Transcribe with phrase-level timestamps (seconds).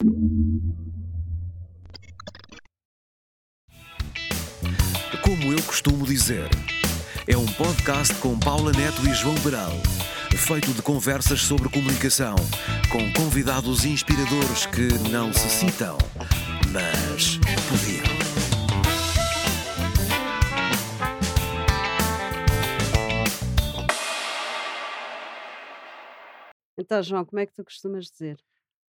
[0.00, 0.70] Como
[5.52, 6.48] eu costumo dizer,
[7.26, 9.72] é um podcast com Paula Neto e João Beral,
[10.36, 12.36] feito de conversas sobre comunicação,
[12.92, 15.98] com convidados inspiradores que não se citam,
[16.70, 17.38] mas
[17.68, 18.06] podiam.
[26.78, 28.38] Então, João, como é que tu costumas dizer?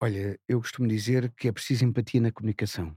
[0.02, 2.94] Olha, eu costumo dizer que é preciso empatia na comunicação.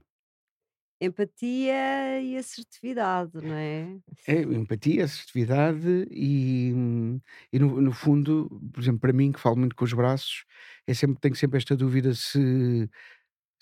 [1.00, 3.98] Empatia e assertividade, não é?
[4.28, 7.20] É empatia, assertividade e, hum,
[7.52, 10.44] e no, no fundo, por exemplo, para mim, que falo muito com os braços,
[10.86, 12.88] é sempre, tenho sempre esta dúvida se,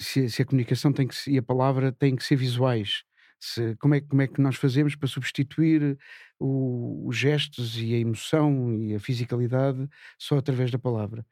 [0.01, 3.05] se, se a comunicação tem que, e a palavra têm que ser visuais.
[3.41, 5.99] Se, como, é, como é que nós fazemos para substituir
[6.41, 9.89] o- os gestos e a emoção e a fisicalidade
[10.19, 11.27] só através da palavra?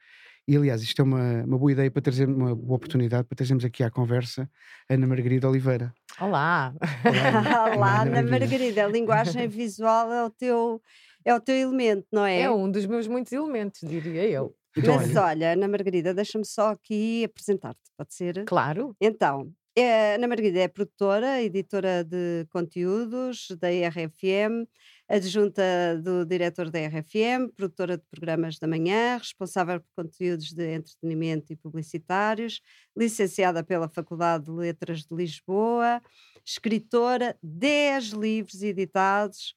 [0.47, 3.65] E aliás, isto é uma, uma boa ideia para trazer uma boa oportunidade para trazermos
[3.65, 4.51] aqui à conversa
[4.89, 5.95] a Ana Margarida Oliveira.
[6.21, 6.75] Olá!
[7.05, 8.31] Olá, Lá Ana na Margarida.
[8.31, 10.83] Margarida, a linguagem visual é o teu,
[11.25, 12.41] é o teu elemento, não é?
[12.41, 14.53] É um dos meus muitos elementos, diria eu.
[14.77, 18.45] Então, Mas olha, olha, Ana Margarida, deixa-me só aqui apresentar-te, pode ser?
[18.45, 18.97] Claro.
[19.01, 24.69] Então, é, Ana Margarida é produtora, editora de conteúdos da RFM,
[25.09, 25.63] adjunta
[26.03, 31.57] do diretor da RFM, produtora de programas da manhã, responsável por conteúdos de entretenimento e
[31.57, 32.61] publicitários,
[32.97, 36.03] licenciada pela Faculdade de Letras de Lisboa,
[36.45, 39.55] escritora, 10 livros editados.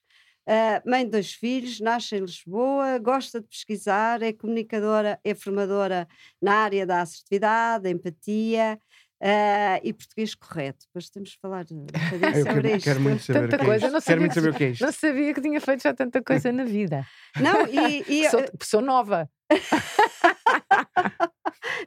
[0.48, 6.08] ah, mãe de dois filhos, nasce em Lisboa, gosta de pesquisar, é comunicadora, é formadora
[6.42, 8.80] na área da assertividade, da empatia,
[9.22, 10.86] ah, e português correto.
[10.88, 12.86] Depois temos de falar um bocadinho eu sobre quero, isto.
[12.86, 13.94] quero muito saber Tanta o que é coisa, isto.
[13.94, 14.86] não Quero muito sabia- saber o que é isto.
[14.86, 17.06] Não sabia que tinha feito já tanta coisa na vida.
[17.40, 19.30] Não, e, e, Sou, ah, sou nova.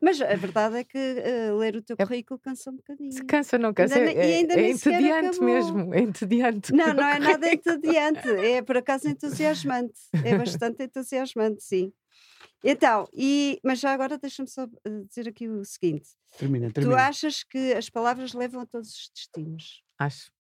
[0.03, 3.13] mas a verdade é que ah, ler o teu É- currículo cansa um bocadinho.
[3.13, 3.99] Se cansa, não cansa.
[3.99, 5.55] Ainda É, e ainda é sequer entediante acabou.
[5.55, 5.95] mesmo.
[5.95, 6.73] É entediante.
[6.73, 9.95] Não, não é nada entediante, é por acaso entusiasmante.
[10.25, 11.93] É bastante entusiasmante, sim.
[12.63, 17.07] Então, e, mas já agora deixa-me só ah, dizer aqui o seguinte: Termina, tu termina.
[17.07, 19.83] achas que as palavras levam a todos os destinos?
[19.99, 20.33] Acho.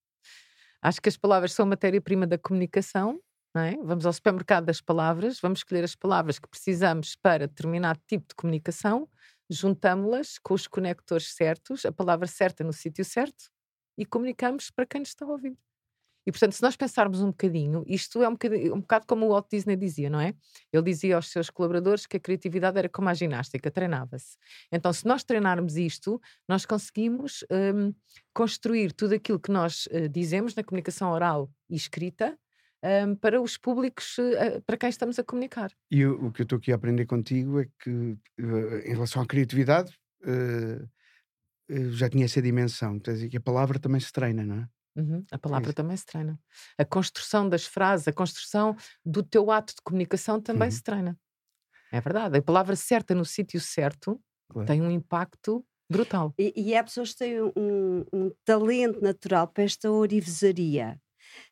[0.83, 3.21] Acho que as palavras são matéria-prima da comunicação.
[3.55, 3.77] não é?
[3.83, 8.35] Vamos ao supermercado das palavras, vamos escolher as palavras que precisamos para determinado tipo de
[8.35, 9.09] comunicação,
[9.50, 13.50] juntamos-las com os conectores certos, a palavra certa no sítio certo
[13.97, 15.56] e comunicamos para quem nos está a ouvir.
[16.28, 19.31] E portanto, se nós pensarmos um bocadinho, isto é um bocadinho, um bocado como o
[19.31, 20.34] Walt Disney dizia, não é?
[20.71, 24.37] Ele dizia aos seus colaboradores que a criatividade era como a ginástica, treinava-se.
[24.71, 27.94] Então, se nós treinarmos isto, nós conseguimos hum,
[28.34, 32.38] construir tudo aquilo que nós eh, dizemos na comunicação oral e escrita
[32.84, 35.72] hum, para os públicos eh, para quem estamos a comunicar.
[35.91, 39.22] E o, o que eu estou aqui a aprender contigo é que, eh, em relação
[39.22, 39.94] à criatividade,
[40.27, 40.87] eh,
[41.91, 43.00] já tinha essa dimensão.
[43.00, 44.69] Quer dizer, que a palavra também se treina, não é?
[44.97, 45.75] Uhum, A palavra isso.
[45.75, 46.41] também se treina.
[46.78, 50.72] A construção das frases, a construção do teu ato de comunicação também Uhum.
[50.72, 51.19] se treina.
[51.91, 52.38] É verdade.
[52.38, 54.69] A palavra certa no sítio certo Claro.
[54.69, 56.34] tem um impacto brutal.
[56.38, 61.00] E, e há pessoas que têm um, um talento natural para esta orivesaria.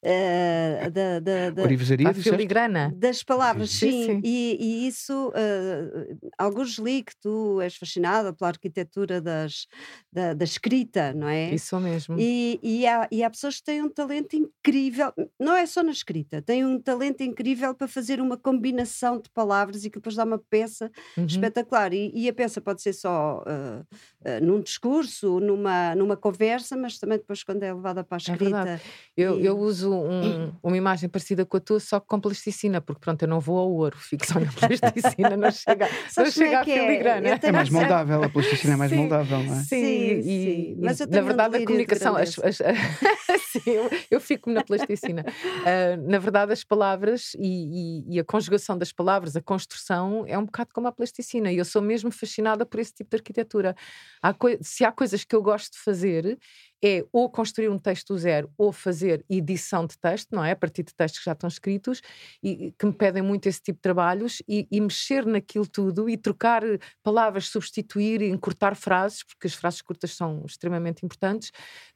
[0.05, 2.93] Ah, da, da, da- Orivesaria, filigrana.
[2.97, 4.03] das palavras, Sim, sim.
[4.05, 4.21] sim.
[4.25, 9.67] E, e isso, ah, alguns li que tu és fascinada pela arquitetura das,
[10.13, 11.55] da, da escrita, não é?
[11.55, 12.17] Isso mesmo.
[12.19, 15.91] E, e, há, e há pessoas que têm um talento incrível, não é só na
[15.93, 20.25] escrita, têm um talento incrível para fazer uma combinação de palavras e que depois dá
[20.25, 21.27] uma peça Uhum.
[21.27, 21.93] espetacular.
[21.93, 23.85] E, e a peça pode ser só ah,
[24.25, 28.33] ah, num discurso, numa, numa conversa, mas também depois quando é levada para a É
[28.33, 28.81] escrita.
[29.17, 32.81] Eu, E- eu uso um- uma imagem parecida com a tua, só que com plasticina,
[32.81, 36.31] porque pronto, eu não vou ao ouro, fico só na plasticina, não chega, não como
[36.33, 36.65] chega é à é?
[36.65, 37.41] filigrana.
[37.43, 38.97] É mais moldável, a plasticina é mais Sim.
[38.99, 39.57] moldável, não é?
[39.63, 40.29] Sim, Sim, e- sim.
[40.73, 42.59] e, Mas eu na um verdade a comunicação, as- as-
[43.53, 45.25] Sim, eu, eu fico na plasticina.
[45.65, 50.37] Ah, na verdade, as palavras e, e- e a conjugação das palavras, a construção, é
[50.39, 51.51] um bocado como a plasticina.
[51.53, 53.75] E eu sou mesmo fascinada por esse tipo de arquitetura.
[54.23, 56.39] Há se há coisas que eu gosto de fazer,
[56.87, 60.53] é ou construir um texto do zero ou fazer edição de texto, não é?
[60.53, 62.01] A partir de textos que já estão escritos
[62.43, 66.17] e que me pedem muito esse tipo de trabalhos e, e mexer naquilo tudo e
[66.17, 71.51] trocar eh, palavras, substituir encurtar frases, porque as frases curtas são extremamente importantes,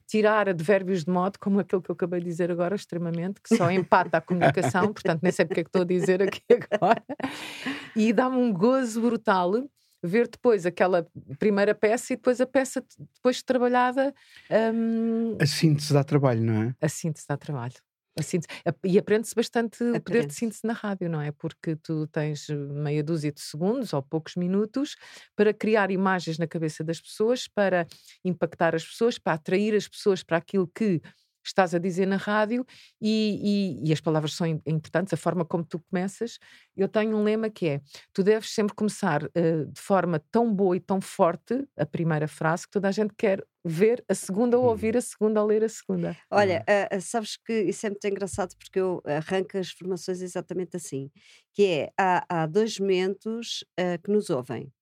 [0.06, 3.70] tirar advérbios de modo, como aquele que eu acabei de dizer agora, extremamente, que só
[3.70, 7.02] empata a comunicação, portanto nem sei porque é que estou a dizer aqui agora,
[7.94, 9.52] e dá-me um gozo brutal
[10.02, 11.06] ver depois aquela
[11.38, 14.14] primeira peça e depois a peça depois trabalhada
[14.74, 16.74] hum, A síntese dá trabalho, não é?
[16.80, 17.74] a síntese dá trabalho.
[18.18, 18.48] A síntese.
[18.84, 21.30] E aprende-se bastante o poder de síntese na rádio, não é?
[21.30, 24.96] Porque tu tens eh, meia dúzia de segundos ou poucos minutos
[25.36, 27.86] para criar imagens na cabeça das pessoas, para
[28.24, 31.00] impactar as pessoas, para atrair as pessoas para aquilo que
[31.44, 32.64] estás a dizer na rádio
[33.00, 36.38] e, e- e as palavras são im- importantes, a forma como tu começas.
[36.76, 37.80] Eu tenho um lema que é:
[38.12, 42.64] tu deves sempre começar eh, de forma tão boa e tão forte a primeira frase
[42.66, 44.68] que toda a gente quer ver a segunda ou Uhum.
[44.68, 46.16] ouvir a segunda ou ler a segunda.
[46.30, 51.10] Olha, ah, sabes que isso é muito engraçado porque eu arranco as formações exatamente assim,
[51.52, 54.72] que é, há, há dois momentos ah, que nos ouvem,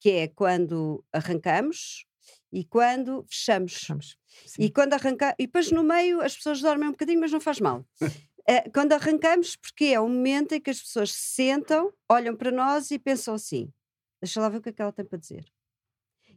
[0.00, 2.06] que é quando arrancamos
[2.54, 3.74] e quando fechamos.
[3.74, 4.16] Fechamos.
[4.58, 7.60] E quando arrancar, e depois no meio as pessoas dormem um bocadinho, mas não faz
[7.60, 7.84] mal.
[8.46, 12.50] Eh, quando arrancamos, porque é o momento em que as pessoas se sentam, olham para
[12.50, 13.72] nós e pensam assim:
[14.20, 15.46] deixa lá ver o que é que ela tem para dizer.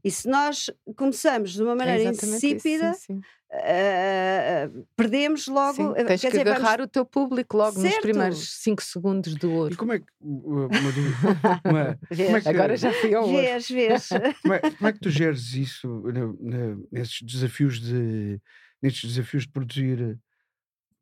[0.04, 3.22] E se nós começamos de uma É maneira isso, insípida, sim, sim.
[3.52, 5.74] eh, perdemos logo.
[5.76, 8.02] Sim, eh, tens quer que dizer, vamos- agarrar o teu público logo nos Certo.
[8.02, 9.78] primeiros 5 segundos do E ouro.
[9.78, 10.06] como é que.
[10.22, 11.16] Uma, dúvida,
[11.66, 13.38] uma- como é que- Agora já fui ao ouro.
[13.38, 14.10] vês, vês.
[14.42, 18.40] como, é, como é que tu geres isso na- na- nesses desafios de
[18.82, 20.18] nestes desafios de produzir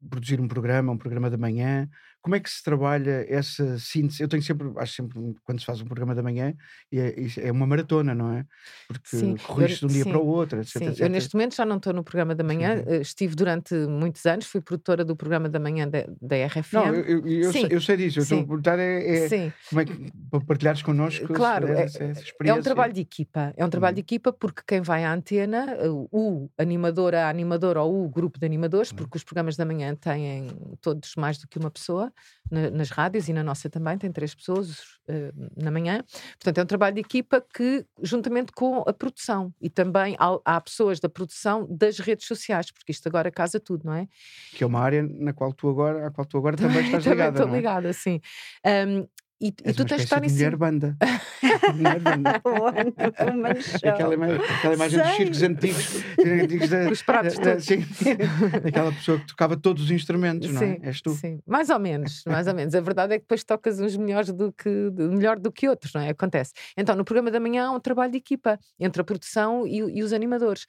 [0.09, 1.89] produzir um programa, um programa da manhã?
[2.25, 4.23] Como é que se trabalha essa síntese?
[4.23, 6.55] Eu tenho sempre, acho sempre, quando se faz um programa da manhã,
[6.91, 8.43] é, é uma maratona, não é?
[8.87, 10.77] Porque Sim, corrige de um dia sim, para o outro, etc.
[10.79, 11.01] Sim, etc.
[11.01, 12.83] eu neste momento já não estou no programa da manhã, sim.
[12.87, 16.73] eh, estive durante muitos anos, fui produtora do programa da manhã da, da RFM.
[16.73, 18.17] Não, eu, eu, eu eu sei disso.
[18.17, 19.29] Eu estou a perguntar é, é
[19.69, 22.59] como é que para partilhares connosco Claro, é- essa, essa é experiência.
[22.59, 23.53] um trabalho de equipa.
[23.55, 23.95] É um trabalho Uhum.
[23.95, 28.39] de equipa porque quem vai à antena, eh, o animador, a animadora ou o grupo
[28.39, 29.03] de animadores, Claro.
[29.03, 30.47] porque os programas da manhã têm
[30.81, 32.11] todos mais do que uma pessoa,
[32.49, 34.77] na- nas rádios e na nossa também, tem três pessoas
[35.07, 36.03] eh, na manhã.
[36.39, 40.61] Portanto, é um trabalho de equipa que, juntamente com a produção, e também há, há
[40.61, 44.07] pessoas da produção das redes sociais, porque isto agora casa tudo, não é?
[44.53, 47.29] Que é uma área na qual tu agora, à qual tu agora também estás ligada.
[47.39, 47.57] estou não é?
[47.57, 48.19] ligada, sim.
[48.65, 49.05] Ahm,
[49.41, 50.97] e, e tu tens de estar em mulher banda.
[51.75, 52.41] mulher banda.
[53.83, 57.85] Aquela, ima- aquela imagem dos circos antigos, antigos da, os pratos da- da- sim,
[58.63, 60.75] daquela pessoa que tocava todos os instrumentos, não é?
[60.75, 61.11] Sim, És tu.
[61.11, 61.39] sim.
[61.45, 62.73] Mais ou menos, mais ou menos.
[62.75, 66.01] A verdade é que depois tocas uns melhores do que melhor do que outros, não
[66.01, 66.09] é?
[66.09, 66.53] Acontece.
[66.77, 70.03] Então, no programa da manhã há um trabalho de equipa entre a produção e, e
[70.03, 70.65] os animadores.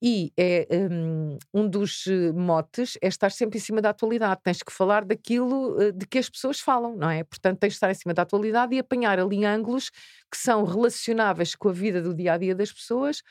[0.00, 4.40] E é hum, um, dos eh, motes é estar sempre em cima da atualidade.
[4.44, 7.24] Tens que falar daquilo eh, de que as pessoas falam, não é?
[7.24, 9.90] Portanto, tens de estar em cima da atualidade e apanhar ali ângulos
[10.30, 13.22] que são relacionáveis com a vida do dia a dia das pessoas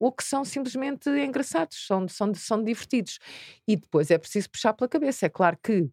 [0.00, 3.18] ou que são simplesmente engraçados, são, são, são divertidos.
[3.66, 5.26] E depois é preciso puxar pela cabeça.
[5.26, 5.88] É claro que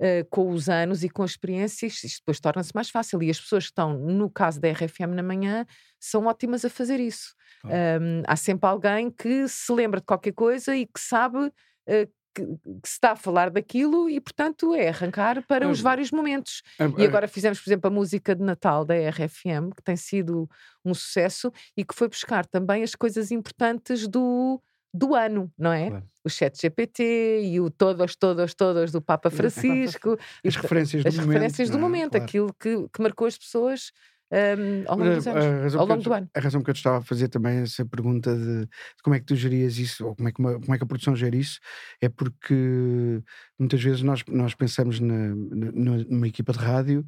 [0.00, 3.22] eh, com os anos e com as experiências, isto depois torna-se mais fácil.
[3.22, 5.66] E as pessoas que estão, no caso da RFM na manhã,
[6.00, 7.34] são ótimas a fazer isso.
[7.64, 11.50] Um, há sempre alguém que se lembra de qualquer coisa e que sabe
[11.86, 15.80] eh, que, que se está a falar daquilo e, portanto, é arrancar para os Pois.
[15.80, 16.62] vários momentos.
[16.78, 19.96] A- E a- agora fizemos, por exemplo, a música de Natal da RFM, que tem
[19.96, 20.48] sido
[20.84, 24.62] um sucesso e que foi buscar também as coisas importantes do,
[24.92, 25.88] do ano, não é?
[25.90, 26.04] Claro.
[26.24, 30.16] O chat GPT e o todos, todos, todos do Papa Francisco.
[30.44, 31.28] e as referências do as momento.
[31.28, 31.80] referências do é?
[31.80, 32.24] momento, Claro.
[32.24, 33.90] aquilo que, que marcou as pessoas
[34.30, 36.30] um, ao longo Mas dos anos, a razão ao que eu longo do ano.
[36.34, 39.20] A razão que eu te estava a fazer também essa pergunta de, de como é
[39.20, 41.34] que tu gerias isso, ou como é que, uma- como é que a produção gera
[41.34, 41.58] isso,
[42.00, 43.22] é porque
[43.58, 47.06] muitas vezes nós, nós pensamos na, na- numa equipa de rádio,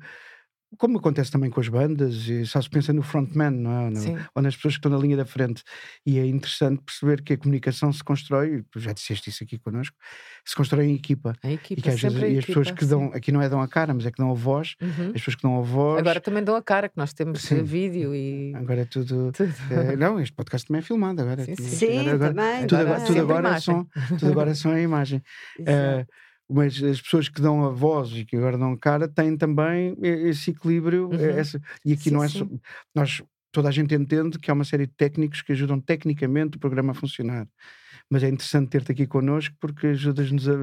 [0.78, 3.94] como acontece também com as bandas, e só se pensa no frontman, não é?
[3.96, 4.16] Sim.
[4.34, 5.62] ou nas pessoas que estão na linha da frente.
[6.06, 9.96] E é interessante perceber que a comunicação se constrói, e já disseste isso aqui connosco,
[10.44, 11.34] se constrói em equipa.
[11.42, 12.90] A E equipa, que às vezes e as pessoas que sim.
[12.90, 15.06] dão, aqui não é dão a cara, mas é que dão a voz, Uhum.
[15.08, 15.98] as pessoas que dão a voz.
[16.00, 17.62] Agora também dão a cara, que nós temos Sim.
[17.62, 18.52] vídeo e.
[18.54, 19.32] Agora é tudo.
[19.32, 19.52] tudo.
[19.70, 21.44] eh, não, este podcast também é filmado agora.
[21.44, 21.64] Sim, sim.
[21.64, 22.66] Sim, agora, agora- também.
[22.66, 25.22] tudo, Agora tudo agora são, tudo agora são a imagem.
[25.58, 25.70] Exato.
[25.70, 26.06] Eh,
[26.50, 29.96] mas as pessoas que dão a voz e que agora dão a cara têm também
[30.02, 31.10] esse equilíbrio.
[31.14, 31.38] eh, Uhum.
[31.40, 32.46] essa- e aqui Sim, não é só.
[32.94, 36.60] Nós, toda a gente entende que há uma série de técnicos que ajudam tecnicamente o
[36.60, 37.48] programa a funcionar.
[38.10, 40.54] Mas é interessante ter-te aqui connosco porque ajudas-nos a,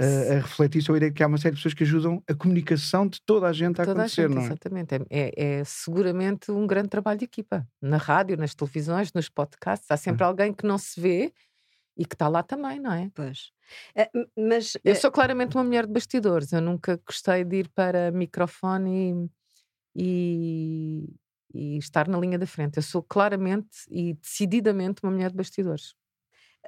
[0.00, 2.22] a- a refletir sobre a ideia de que há uma série de pessoas que ajudam
[2.28, 4.46] a comunicação de toda a gente a Toda a acontecer, gente, não é?
[4.46, 4.94] exatamente.
[4.94, 7.66] É, é- é seguramente um grande trabalho de equipa.
[7.82, 9.98] Na rádio, nas televisões, nos podcasts, há Hum.
[9.98, 11.32] sempre alguém que não se vê
[11.98, 13.10] e que está lá também, não é?
[13.14, 13.53] Pois.
[13.96, 16.52] Eh, m- mas Eu eh, sou claramente uma mulher de bastidores.
[16.52, 19.30] Eu nunca gostei de ir para microfone
[19.96, 21.04] e,
[21.54, 22.76] e, e estar na linha da frente.
[22.78, 25.94] Eu sou claramente e decididamente uma mulher de bastidores.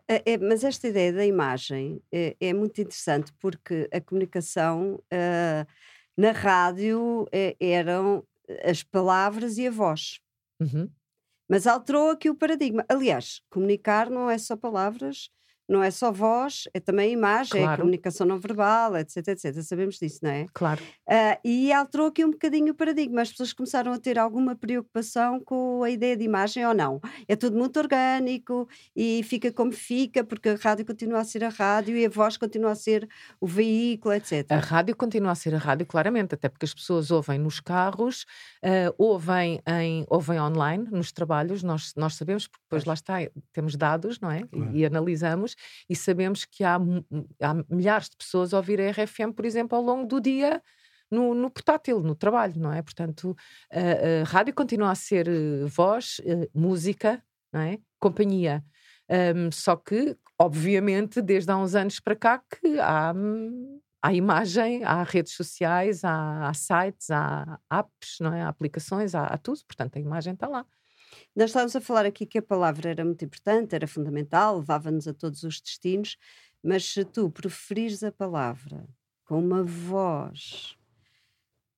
[0.09, 5.67] É, é, mas esta ideia da imagem é, é muito interessante porque a comunicação ah,
[6.17, 8.27] na rádio eh, eram
[8.65, 10.21] as palavras e a voz.
[10.61, 10.95] Uhum.
[11.49, 12.85] Mas alterou aqui o paradigma.
[12.89, 15.31] Aliás, comunicar não é só palavras,
[15.69, 17.81] não é só voz, é também imagem, é Claro.
[17.83, 19.55] comunicação não verbal, etc, etc.
[19.63, 20.47] Sabemos disso, não é?
[20.53, 20.83] Claro.
[21.09, 23.23] Ah, e alterou aqui um bocadinho o paradigma.
[23.23, 27.01] As pessoas começaram a ter alguma preocupação com a ideia de imagem ou não.
[27.27, 31.49] É tudo muito orgânico e fica como fica, porque a rádio continua a ser a
[31.49, 33.09] rádio e a voz continua a ser
[33.41, 34.47] o veículo, etc.
[34.51, 38.25] A rádio continua a ser a rádio, claramente, até porque as pessoas ouvem nos carros,
[38.63, 43.15] eh, ouvem, em, ouvem online, nos trabalhos, nós, nós sabemos, porque depois lá está,
[43.53, 44.45] temos dados, não é?
[44.47, 44.77] Claro.
[44.77, 45.56] E, analisamos,
[45.89, 49.83] e sabemos que há, há milhares de pessoas a ouvir a RFM, por exemplo, ao
[49.83, 50.63] longo do dia.
[51.09, 52.83] No, no portátil, no trabalho, não é?
[52.83, 53.37] Portanto,
[53.73, 57.23] a, a rádio continua a ser eh, voz, eh, música,
[57.53, 57.79] não é?
[58.01, 58.65] Companhia.
[59.09, 63.15] Ahm, só que, obviamente, desde há uns anos para cá que há,
[64.03, 68.43] há imagem, há redes sociais, há, há sites, há apps, não é?
[68.43, 70.67] há aplicações, há, há tudo, portanto a imagem está lá.
[71.37, 75.13] Nós estávamos a falar aqui que a palavra era muito importante, era fundamental, levava-nos a
[75.13, 76.17] todos os destinos,
[76.63, 78.89] mas se tu preferires a palavra
[79.23, 80.79] com uma voz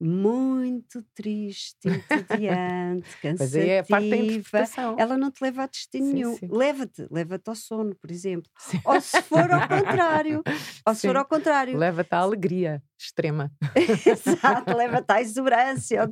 [0.00, 4.96] muito triste, entediante, é cansativa, interpretação.
[4.96, 6.38] ela não te leva a destino Sim, nenhum.
[6.52, 8.48] Leva-te, leva-te ao sono, por exemplo.
[8.58, 8.80] Sim.
[8.84, 10.42] Ou se for ao contrário,
[10.86, 13.50] ou se for ao contrário, Leva-te à alegria extrema.
[13.74, 16.08] exato, leva-te à exuberância ao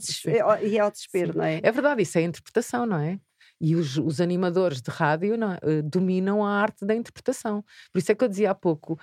[0.60, 1.60] e ao desespero, não é?
[1.62, 3.20] É verdade, isso é a interpretação, não é?
[3.60, 5.58] E os, os animadores de rádio não é?
[5.62, 7.64] Eh, dominam a arte da interpretação.
[7.92, 8.98] Por isso é que eu dizia há pouco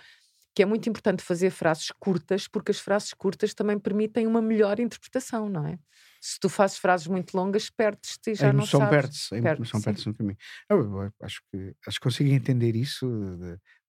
[0.55, 4.79] que é muito importante fazer frases curtas, porque as frases curtas também permitem uma melhor
[4.79, 5.79] interpretação, não é?
[6.21, 8.89] Se tu fazes frases muito longas, perdes-te e já a não sabes.
[8.89, 10.37] perde-se, a emoção perde-se no caminho.
[10.69, 13.09] Eu, eu acho que acho que consigo entender isso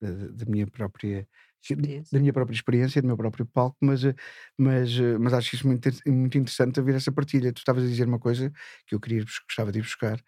[0.01, 1.29] da minha própria
[1.71, 2.11] Experiência.
[2.13, 4.15] da minha própria experiência, do meu próprio palco, mas, eh,
[4.59, 7.53] mas, eh, mas acho isso muito, muito interessante haver essa partilha.
[7.53, 8.53] Tu estavas a dizer uma coisa
[8.87, 10.19] que eu queria gostava de ir buscar,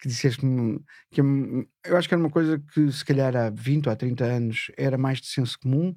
[0.00, 0.80] que disseste-me
[1.12, 1.24] que é
[1.86, 4.70] eu acho que era uma coisa que se calhar há 20 ou há 30 anos
[4.76, 5.94] era mais de senso comum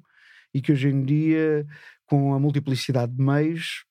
[0.54, 1.66] e que hoje em dia,
[2.06, 3.84] com a multiplicidade de meios,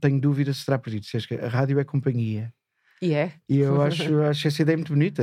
[0.00, 1.02] tenho dúvida se será perdido.
[1.02, 2.52] Disseste que a rádio é companhia.
[3.02, 3.32] E é.
[3.48, 5.22] E eu acho, acho essa ideia muito bonita.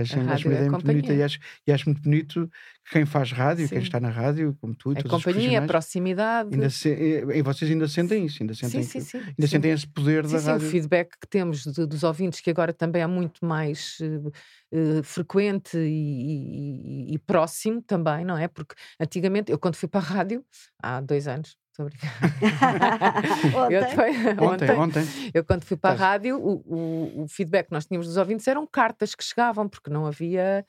[0.00, 2.50] Acho, acho rádio uma é ideia muito bonita e acho, e acho muito bonito
[2.84, 3.82] que quem faz rádio, quem Sim.
[3.82, 6.50] está na rádio, como tu A os companhia, a proximidade.
[6.52, 9.28] ainda se, e e vocês ainda sentem isso, ainda sentem, sim, sim, sim.
[9.38, 10.68] ainda sentem esse poder da sim, o rádio.
[10.70, 15.76] feedback que temos de- dos ouvintes, que agora também é muito mais eh, eh, frequente
[15.78, 18.48] e, e- e próximo também, não é?
[18.48, 20.44] Porque antigamente, eu quando fui para a rádio,
[20.82, 22.12] há dois anos, estou brincar.
[23.70, 25.04] Eu, Ontem, foi- Ontem, ontem.
[25.34, 28.46] eu quando fui para a rádio, o, o- o feedback que nós tínhamos dos ouvintes
[28.46, 30.64] eram cartas que chegavam, porque não havia,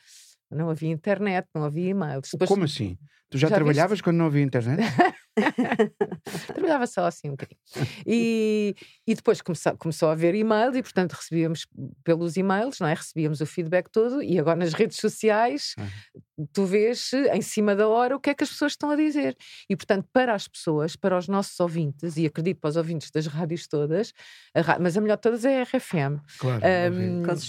[0.50, 2.30] não havia internet, não havia e-mails.
[2.32, 2.98] Depois Como assim?
[3.30, 4.80] Tu já, Já trabalhavas quando não havia internet?
[6.48, 7.60] Trabalhava só assim um bocadinho.
[8.06, 8.76] E,
[9.08, 11.66] e depois começou, começou a haver e-mails e, portanto, recebíamos
[12.04, 12.94] pelos e-mails, não é?
[12.94, 15.76] Recebíamos o feedback todo e agora nas redes sociais
[16.52, 19.36] tu vês em cima da hora o que é que as pessoas estão a dizer.
[19.70, 23.28] E, portanto, para as pessoas, para os nossos ouvintes, e acredito para os ouvintes das
[23.28, 24.14] rádios todas,
[24.56, 26.20] a mas a melhor de todas é a RFM.
[26.40, 26.62] Claro.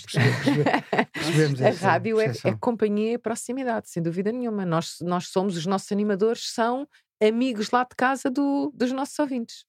[0.02, 4.66] Percebe- percebe- Percebemos A rádio é, é companhia e proximidade, sem dúvida nenhuma.
[4.66, 6.86] Nós, nós somos, os nossos animadores são
[7.28, 9.64] amigos lá de casa do- dos nossos ouvintes.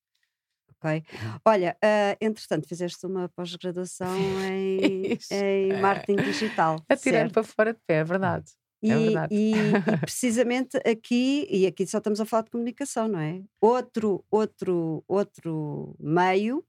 [0.69, 1.03] ok.
[1.45, 6.77] Olha, ah, entretanto, fizeste uma pós-graduação em, em marketing digital.
[6.89, 7.33] Atirando certo?
[7.33, 8.51] para fora de pé, é verdade.
[8.83, 9.33] E, É verdade.
[9.33, 13.41] e- e precisamente aqui, e aqui só estamos a falar de comunicação, não é?
[13.61, 16.63] Outro, outro, outro meio,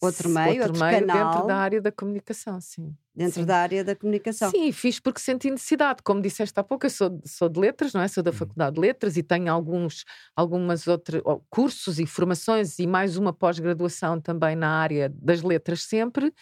[0.00, 2.94] outro meio, outro, meio canal dentro da área da comunicação, sim.
[3.14, 3.44] dentro sim.
[3.44, 4.50] da área da comunicação.
[4.50, 6.02] Sim, fiz porque senti necessidade.
[6.02, 8.08] Como disseste há pouco, eu sou, de- sou de letras, não é?
[8.08, 10.04] Sou da Faculdade de Letras e tenho alguns
[10.36, 16.32] algumas outros cursos e formações e mais uma pós-graduação também na área das letras sempre.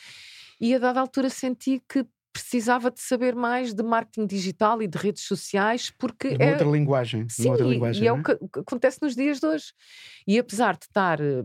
[0.61, 4.99] E a dada altura senti que precisava de saber mais de marketing digital e de
[4.99, 7.27] redes sociais porque Uma é, outra linguagem.
[7.31, 8.05] Sim, uma outra e- linguagem.
[8.05, 9.73] e é o que, o que acontece nos dias de hoje.
[10.29, 11.45] E apesar de estar eh,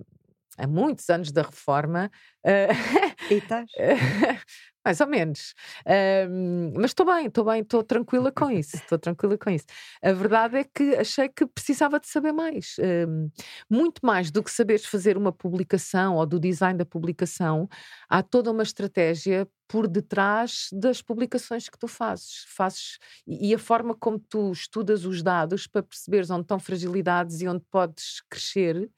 [0.58, 2.12] há muitos anos da reforma,
[2.46, 2.68] eh,
[3.34, 3.72] E estás?
[4.86, 5.54] mais ou menos,
[5.86, 9.66] Ahm, mas estou bem, estou bem, estou tranquila com isso, estou tranquila com isso.
[10.04, 13.30] A verdade é que achei que precisava de saber mais, Ahm,
[13.70, 17.68] muito mais do que saberes fazer uma publicação ou do design da publicação,
[18.10, 22.44] há toda uma estratégia por detrás das publicações que tu fazes.
[22.50, 27.48] fazes e a forma como tu estudas os dados para perceberes onde estão fragilidades e
[27.48, 28.90] onde podes crescer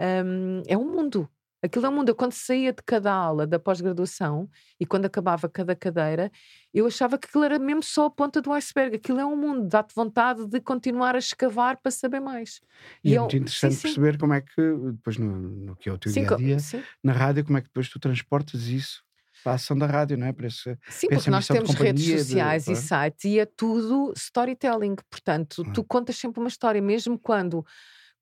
[0.00, 1.28] hum, é um mundo.
[1.62, 2.08] Aquilo é um mundo.
[2.08, 4.48] Eu, quando saía de cada aula da pós-graduação
[4.80, 6.30] e quando acabava cada cadeira,
[6.74, 8.96] eu achava que aquilo era mesmo só a ponta do iceberg.
[8.96, 9.68] Aquilo é um mundo.
[9.68, 12.60] Dá-te vontade de continuar a escavar para saber mais.
[13.04, 13.94] E é eu- muito interessante sim, sim.
[13.94, 14.56] perceber como é que,
[14.92, 16.82] depois no, no que é o teu Sim, dia a dia, sim.
[17.02, 19.02] na rádio, como é que depois tu transportas isso
[19.44, 20.32] para a ação da rádio, não é?
[20.32, 23.46] Para esse, Sim, para porque nós temos redes companhia, de- sociais e sites e é
[23.46, 24.94] tudo storytelling.
[25.10, 25.72] Portanto, Hum.
[25.72, 27.64] tu contas sempre uma história, mesmo quando,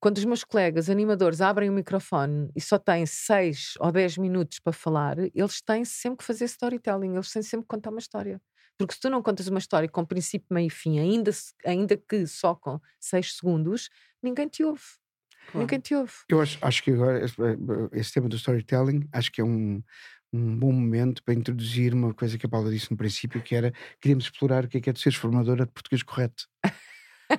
[0.01, 4.59] quando os meus colegas animadores abrem o microfone e só têm 6 ou 10 minutos
[4.59, 8.41] para falar, eles têm sempre que fazer storytelling, eles têm sempre que contar uma história.
[8.79, 11.29] Porque se tu não contas uma história com princípio, meio e fim, ainda,
[11.63, 13.89] ainda que só com 6 segundos,
[14.23, 14.81] ninguém te ouve.
[15.51, 15.59] Claro.
[15.59, 16.13] Ninguém te ouve.
[16.27, 17.57] Eu acho, acho que agora esse, eh,
[17.93, 19.83] esse tema do storytelling acho que é um,
[20.33, 23.71] um bom momento para introduzir uma coisa que a Paula disse no princípio, que era
[23.99, 26.47] queríamos explorar o que é que é de seres formadora de português correto.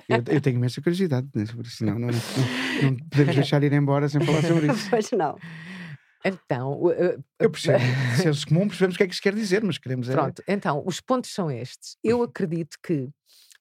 [0.09, 1.85] Eu, eu tenho imensa curiosidade né, sobre isso.
[1.85, 4.89] Não, não, não, não podemos deixar ir embora sem falar sobre isso.
[4.91, 5.37] Pois não.
[6.25, 6.79] Então,
[7.37, 7.83] Eu percebo,
[8.15, 10.13] senso comum, percebemos o que é que isso quer dizer, mas queremos é.
[10.13, 11.97] Pronto, então, os pontos são estes.
[12.01, 13.09] Eu acredito que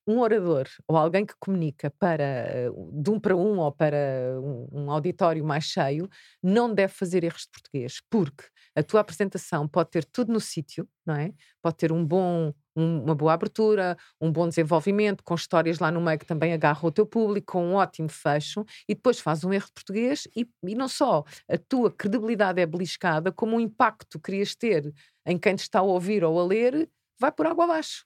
[0.07, 4.91] um orador ou alguém que comunica para de um para um ou para um, um
[4.91, 6.09] auditório mais cheio
[6.43, 8.45] não deve fazer erros de português, porque
[8.76, 11.33] a tua apresentação pode ter tudo no sítio, não é?
[11.61, 16.00] Pode ter um bom, um- uma boa abertura, um bom desenvolvimento, com histórias lá no
[16.00, 19.52] meio que também agarram o teu público, com um ótimo fecho, e depois faz um
[19.52, 24.19] erro de português e, e não só a tua credibilidade é beliscada, como o impacto
[24.19, 24.93] que querias ter
[25.26, 26.88] em quem te está a ouvir ou a ler
[27.21, 28.05] vai por água abaixo.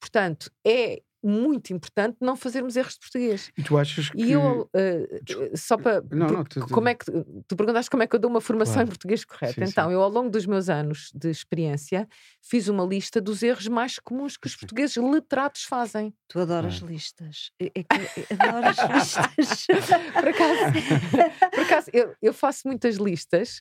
[0.00, 3.50] Portanto, é muito importante não fazermos erros de português.
[3.56, 4.18] E tu achas que.
[4.22, 5.56] E eu, eh, Desculpa.
[5.56, 6.02] só para.
[6.10, 7.04] Não, não, tu- como é que,
[7.48, 8.86] tu perguntaste como é que eu dou uma formação Claro.
[8.86, 9.54] em português correto.
[9.54, 9.94] Sim, então, sim.
[9.94, 12.08] eu, ao longo dos meus anos de experiência,
[12.42, 14.58] fiz uma lista dos erros mais comuns que os Sim.
[14.60, 16.14] portugueses letrados fazem.
[16.28, 16.86] Tu adoras Ah.
[16.86, 17.50] listas.
[17.60, 18.76] É é que eu adoro as
[19.36, 19.66] listas.
[20.12, 23.60] Por acaso, por acaso eu, eu faço muitas listas,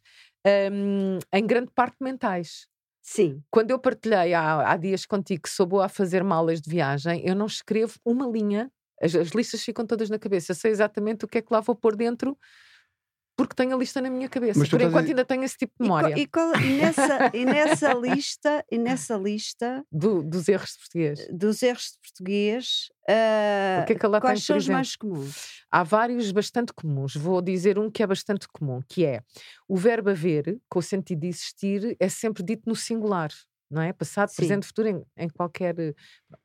[0.72, 2.68] hum, em grande parte mentais.
[3.08, 3.44] Sim.
[3.52, 7.22] Quando eu partilhei há, há dias contigo que sou boa a fazer malas de viagem,
[7.24, 8.72] eu não escrevo uma linha.
[9.00, 10.52] As, as listas ficam todas na cabeça.
[10.52, 12.36] Eu sei exatamente o que é que lá vou pôr dentro,
[13.38, 14.58] porque tenho a lista na minha cabeça.
[14.60, 16.56] Mas Por a enquanto dizer- ainda tenho esse tipo de E, qual- memória e qual-
[16.62, 21.27] e nessa, e nessa lista, e nessa lista do- dos erros de português.
[21.32, 24.96] dos erros de português, O que é que ela tem, quais por são os mais
[24.96, 25.65] comuns?
[25.72, 27.15] Há vários bastante comuns.
[27.15, 29.22] Vou dizer um que é bastante comum, que é
[29.68, 33.30] o verbo haver, com o sentido de existir, é sempre dito no singular.
[33.70, 33.92] Não é?
[33.94, 34.36] Passado, Sim.
[34.38, 35.78] presente, futuro, em, em qualquer.
[35.80, 35.94] eh,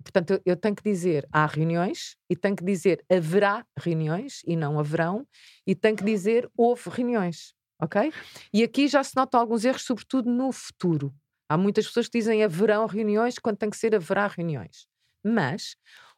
[0.03, 4.57] Portanto, eu, eu tenho que dizer há reuniões e tenho que dizer haverá reuniões e
[4.57, 5.27] não haverão,
[5.67, 7.55] e tenho que dizer houve reuniões.
[7.83, 8.13] Ok?
[8.53, 11.15] E aqui já se notam alguns erros, sobretudo no futuro.
[11.49, 14.87] Há muitas pessoas que dizem haverão reuniões quando tem que ser haverá reuniões.
[15.25, 15.77] Mas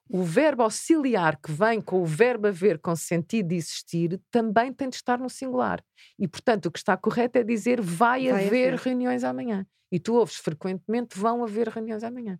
[0.08, 4.88] o verbo auxiliar que vem com o verbo haver com sentido de existir também tem
[4.88, 5.82] de estar no singular.
[6.18, 8.74] E, portanto, o que está correto é dizer vai, Vai haver, haver.
[8.80, 9.66] reuniões amanhã.
[9.90, 12.38] E tu ouves frequentemente vão haver reuniões amanhã.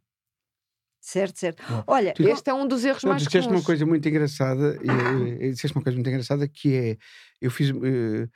[1.04, 1.62] Certo, certo.
[1.68, 3.62] Bom, Olha, tu- Este é um dos erros Não, mais disseste comuns.
[3.62, 6.96] uma coisa muito engraçada, e, e, disseste uma coisa muito engraçada que é,
[7.40, 8.28] eu fiz, eh,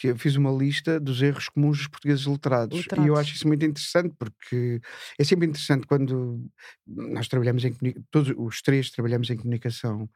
[0.00, 2.88] que eu fiz uma lista dos erros comuns dos portugueses letrados.
[2.96, 3.18] E eu Letrados.
[3.18, 4.80] acho isso muito interessante porque
[5.18, 6.42] é sempre interessante quando
[6.86, 7.74] nós trabalhamos em
[8.10, 10.08] todos os três trabalhamos em comunicação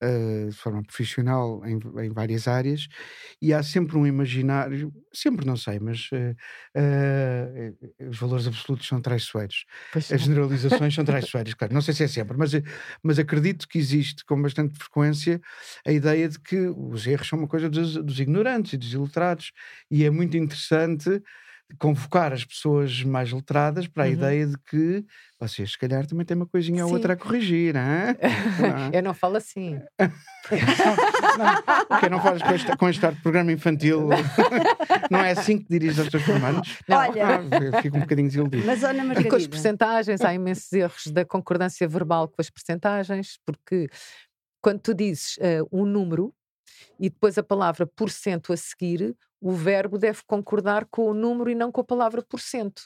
[0.00, 2.86] eh, de forma profissional em, em várias áreas
[3.40, 6.34] e há sempre um imaginário, sempre não sei, mas eh,
[6.76, 7.72] eh,
[8.08, 9.64] os valores absolutos são traiçoeiros.
[9.90, 11.74] Pois As generalizações são traiçoeiras, claro.
[11.74, 12.52] Não sei se é sempre, mas,
[13.02, 15.40] mas acredito que existe com bastante frequência
[15.86, 19.31] a ideia de que os erros são uma coisa dos, dos ignorantes e dos iletrados.
[19.90, 21.22] E é muito interessante
[21.78, 24.12] convocar as pessoas mais letradas para a Uhum.
[24.12, 25.02] ideia de que
[25.40, 26.94] vocês, se calhar, também têm uma coisinha ou Sim.
[26.96, 27.72] outra a corrigir.
[27.74, 27.80] Não.
[28.92, 29.80] Eu não falo assim.
[31.38, 34.08] Não, porque não fazes com este, com este arte de programa infantil?
[35.10, 36.78] não é assim que diriges aos teus comandos?
[36.88, 36.98] Não.
[36.98, 37.26] Olha.
[37.72, 38.66] Ah, fico um bocadinho desiludido.
[38.66, 42.50] mas Ana E com as Margarida, percentagens, há imensos erros da concordância verbal com as
[42.50, 43.88] percentagens, porque
[44.60, 46.34] quando tu dizes eh, um número
[46.98, 51.50] e depois a palavra por cento a seguir, o verbo deve concordar com o número
[51.50, 52.82] e não com a palavra por cento.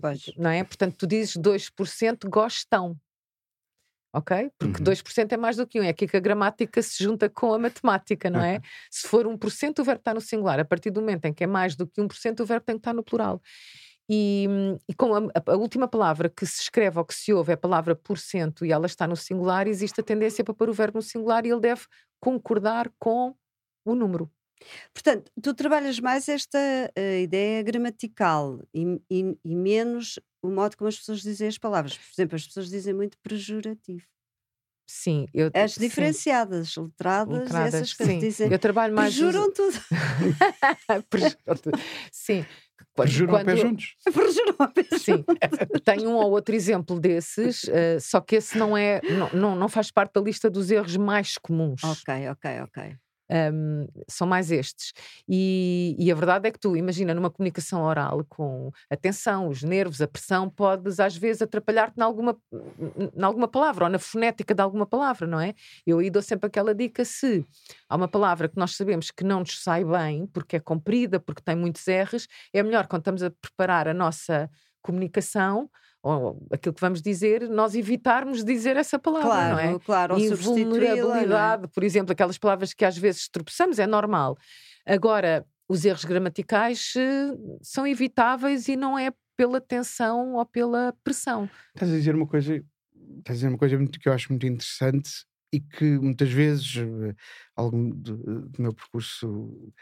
[0.00, 0.30] Pois.
[0.36, 0.62] não é?
[0.64, 2.96] Portanto, tu dizes 2% gostam.
[4.14, 4.50] Ok?
[4.58, 4.84] Porque Uhum.
[4.84, 5.82] 2% é mais do que um.
[5.82, 8.60] É aqui que a gramática se junta com a matemática, não é?
[8.90, 10.58] Se for 1%, o verbo está no singular.
[10.58, 12.80] A partir do momento em que é mais do que 1%, o verbo tem que
[12.80, 13.42] estar no plural.
[14.08, 14.46] E,
[14.88, 15.18] e com a,
[15.52, 18.64] a- última palavra que se escreve ou que se ouve é a palavra por cento
[18.64, 21.50] e ela está no singular, existe a tendência para pôr o verbo no singular e
[21.50, 21.82] ele deve
[22.20, 23.34] concordar com
[23.84, 24.30] o número.
[24.94, 26.58] portanto, tu trabalhas mais esta
[26.96, 31.96] eh, ideia gramatical e, e- e menos o modo como as pessoas dizem as palavras.
[31.98, 34.04] Por exemplo, as pessoas dizem muito pejorativo.
[34.88, 38.18] Sim, eu As sim, diferenciadas, letradas, letradas, essas que sim.
[38.20, 38.52] dizem.
[38.52, 39.12] Eu trabalho mais.
[39.12, 39.76] os- Prejuram tudo.
[42.12, 42.44] Sim.
[42.96, 43.96] Quando- Juram a pé quando- juntos.
[44.98, 45.24] Sim,
[45.84, 49.68] tenho um ou outro exemplo desses, eh, só que esse não é, não, não, não
[49.68, 51.82] faz parte da lista dos erros mais comuns.
[51.84, 52.96] Ok, ok, ok.
[53.28, 54.92] Um, são mais estes.
[55.28, 59.62] E, e, a verdade é que tu, imagina, numa comunicação oral com a tensão, os
[59.62, 62.36] nervos, a pressão, podes às vezes atrapalhar-te alguma,
[63.20, 65.54] alguma palavra ou na fonética de alguma palavra, não é?
[65.84, 67.44] Eu aí dou sempre aquela dica: se
[67.88, 71.42] há uma palavra que nós sabemos que não nos sai bem, porque é comprida, porque
[71.42, 74.48] tem muitos R's, é melhor quando estamos a preparar a nossa
[74.86, 75.68] comunicação
[76.02, 79.78] ou aquilo que vamos dizer, nós evitarmos dizer essa palavra, claro, não é?
[79.80, 81.66] Claro, Invulnerabilidade, é?
[81.66, 84.38] por exemplo, aquelas palavras que às vezes tropeçamos, é normal.
[84.86, 91.50] Agora, os erros gramaticais eh, são evitáveis e não é pela tensão ou pela pressão.
[91.74, 92.54] Estás a dizer uma coisa,
[93.18, 95.10] estás a dizer uma coisa que eu acho muito interessante
[95.52, 97.14] e que muitas vezes, eh,
[97.56, 98.16] algum do,
[98.48, 99.72] do meu percurso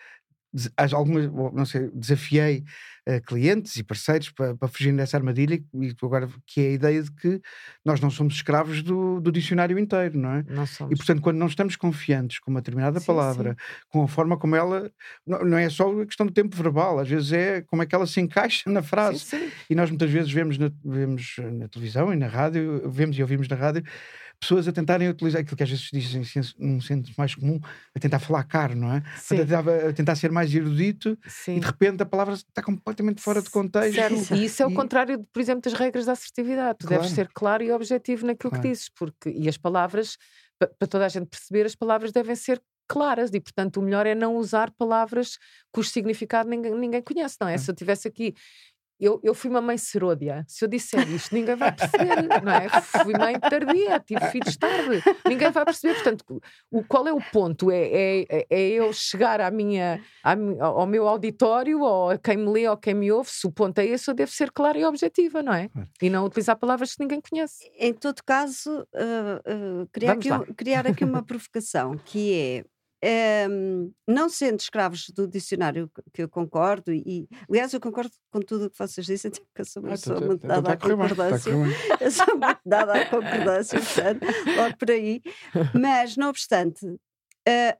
[0.92, 2.64] algumas, não sei, desafiei
[3.08, 7.02] uh, clientes e parceiros para, para fugirem dessa armadilha e agora que é a ideia
[7.02, 7.40] de que
[7.84, 10.44] nós não somos escravos do, do dicionário inteiro, não é?
[10.48, 10.92] Não somos.
[10.92, 13.84] E portanto, quando não estamos confiantes com uma determinada sim, palavra, sim.
[13.88, 14.90] com a forma como ela,
[15.26, 17.94] não, não, é só a questão do tempo verbal, às vezes é como é que
[17.94, 19.20] ela se encaixa na frase.
[19.20, 23.22] Sim, e nós muitas vezes vemos na, vemos na televisão e na rádio, vemos e
[23.22, 23.82] ouvimos na rádio
[24.40, 26.22] pessoas a tentarem utilizar aquilo que às vezes dizem
[26.58, 27.60] num sentido mais comum,
[27.94, 28.98] a tentar falar caro, não é?
[28.98, 31.56] A tentar, a tentar, ser mais erudito Sim.
[31.56, 33.94] e de repente a palavra está completamente fora de contexto.
[33.94, 34.34] Certo.
[34.34, 34.74] E isso é o e...
[34.74, 36.78] contrário, por exemplo, das regras da assertividade.
[36.78, 37.02] Tu claro.
[37.02, 38.62] deves ser claro e objetivo naquilo claro.
[38.62, 40.16] que dizes, porque e as palavras,
[40.58, 44.14] para toda a gente perceber, as palavras devem ser claras e, portanto, o melhor é
[44.14, 45.38] não usar palavras
[45.72, 47.56] cujo significado ninguém, ninguém conhece, não é?
[47.56, 48.34] Se eu tivesse aqui
[48.98, 50.44] eu, eu fui uma mãe seródia.
[50.46, 52.68] Se eu disser isto, ninguém vai perceber, não é?
[53.02, 55.02] Fui mãe tardia, tive filhos tarde.
[55.26, 55.94] Ninguém vai perceber.
[55.94, 57.70] Portanto, o, qual é o ponto?
[57.70, 62.50] É, é, é eu chegar à minha, à, ao meu auditório, ou a quem me
[62.50, 63.30] lê, ou quem me ouve.
[63.30, 65.68] Se o ponto é esse, eu devo ser clara e objetiva, não é?
[66.00, 67.70] E não utilizar palavras que ninguém conhece.
[67.78, 72.64] Em todo caso, uh, uh, criar, aqui, criar aqui uma provocação, que é
[73.04, 78.66] um, não sendo escravos do dicionário, que eu concordo, e aliás, eu concordo com tudo
[78.66, 81.52] o que vocês dizem, até porque eu sou uma ah, pessoa muito dada à concordância.
[82.00, 85.22] Eu sou muito dada à concordância, portanto, logo por aí.
[85.74, 86.98] Mas, não obstante, uh,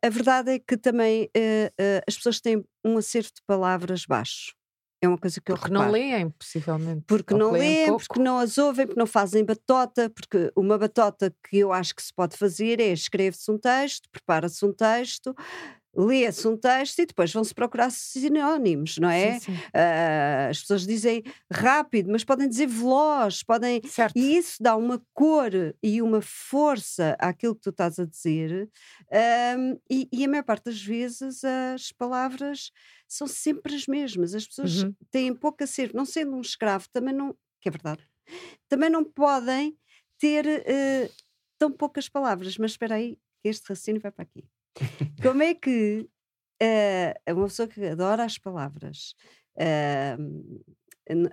[0.03, 4.55] a verdade é que também uh, uh, as pessoas têm um acervo de palavras baixo.
[5.05, 5.87] É uma coisa que eu Porque reparo.
[5.87, 7.05] não leem, possivelmente.
[7.07, 11.35] Porque não leem, um porque não as ouvem, porque não fazem batota, porque uma batota
[11.49, 15.35] que eu acho que se pode fazer é escreve-se um texto, prepara-se um texto,
[15.97, 19.39] lê-se um texto e depois vão-se procurar sinónimos, não é?
[19.41, 19.53] Sim, sim.
[19.53, 23.81] Uh, as pessoas dizem rápido, mas podem dizer veloz, podem.
[23.87, 24.17] Certo.
[24.17, 25.53] E isso dá uma cor
[25.83, 28.69] e uma força àquilo que tu estás a dizer.
[29.07, 32.71] Uh, e, e, a maior parte das vezes as palavras
[33.09, 34.35] são sempre as mesmas.
[34.35, 34.95] As pessoas uhum.
[35.11, 37.37] têm pouco a ser, não sendo um escravo, também não.
[37.61, 38.07] que é verdade.
[38.69, 39.77] Também não podem
[40.19, 41.13] ter uh,
[41.59, 44.45] tão poucas palavras, mas espera aí, que este raciocínio vai para aqui.
[45.23, 46.09] Como é que
[46.63, 49.15] uh, uma pessoa que adora as palavras,
[49.57, 50.63] uh,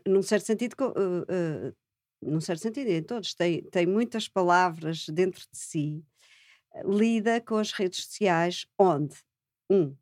[0.08, 1.75] num certo sentido, uh,
[2.21, 6.04] num certo sentido, em todos, tem, tem muitas palavras dentro de si,
[6.86, 9.15] lida com as redes sociais, onde,
[9.69, 9.95] um,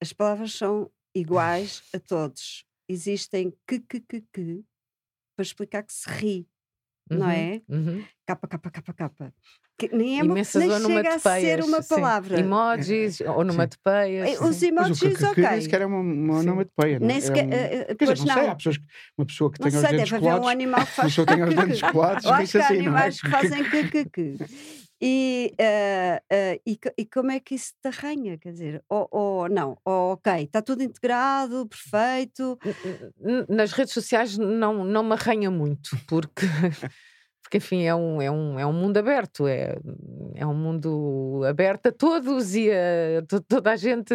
[0.00, 2.64] as palavras são iguais a todos.
[2.88, 4.64] Existem que, que, que, que,
[5.36, 6.48] para explicar que se ri,
[7.10, 7.62] uhum, não é?
[7.68, 8.04] Uhum.
[8.26, 9.34] Capa, capa, capa, capa.
[9.78, 12.36] Que nem é Imensas nem chega a ser uma palavra.
[12.36, 12.42] Sim.
[12.42, 13.30] Emojis, é.
[13.30, 14.40] onomatopeias.
[14.40, 15.48] Os emojis, Mas o que, ok.
[15.50, 16.98] Nem sequer é uma, uma onomatopeia.
[17.00, 18.84] Nem sequer, é um, uh, quer dizer, não, não, sei, há pessoas que,
[19.18, 20.46] uma pessoa que tem os dentes colados.
[20.46, 23.64] Um animal que faz uma pessoa tem os dentes colados, diz assim, animais que fazem
[23.64, 24.36] que, que, que.
[25.04, 28.38] E, uh, uh, e, e, como é que isso te arranha?
[28.38, 32.56] Quer dizer, ou, ou não, ou ok, está tudo integrado, perfeito.
[33.48, 36.46] Nas redes sociais não, não me arranha muito, porque
[37.52, 39.76] porque enfim é um, é um, é um mundo aberto, é,
[40.34, 44.14] é um mundo aberto a todos e a, toda a gente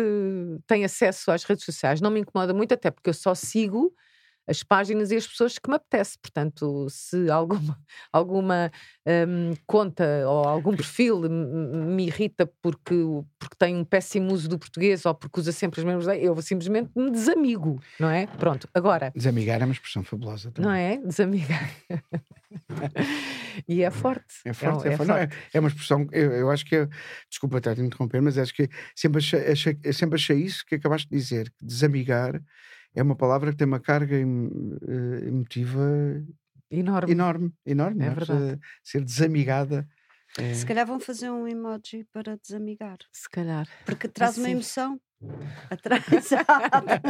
[0.65, 2.01] tem acesso às redes sociais.
[2.01, 3.93] Não me incomoda muito, até porque eu só sigo
[4.47, 6.17] as páginas e as pessoas que me apetece.
[6.17, 7.77] Portanto, se alguma,
[8.11, 8.71] alguma
[9.05, 12.95] um, conta ou algum perfil me irrita porque,
[13.37, 16.89] porque tem um péssimo uso do português ou porque usa sempre as mesmas, eu simplesmente
[16.95, 18.25] me desamigo, não é?
[18.25, 19.11] Pronto, agora.
[19.15, 20.71] Desamigar é uma expressão fabulosa também.
[20.71, 20.97] Não é?
[20.97, 21.69] Desamigar.
[23.67, 24.35] e é forte.
[24.45, 25.09] É forte, é, é, é, forte.
[25.09, 26.87] Não, é, é, uma expressão, eu, eu acho que é,
[27.29, 31.09] desculpa estar a interromper, mas acho que sempre achei, achei, sempre achei isso que acabaste
[31.09, 32.41] de dizer, que desamigar
[32.97, 36.25] é uma palavra que tem uma carga eh, emotiva
[36.71, 37.11] enorme.
[37.11, 38.05] Enorme, enorme.
[38.05, 38.59] É verdade.
[38.83, 39.87] Ser desamigada.
[40.37, 40.53] É...
[40.55, 42.97] Se calhar vão fazer um emoji para desamigar.
[43.11, 43.67] Se calhar.
[43.85, 44.41] Porque traz assim.
[44.41, 44.99] uma emoção.
[45.69, 47.01] Atrasada.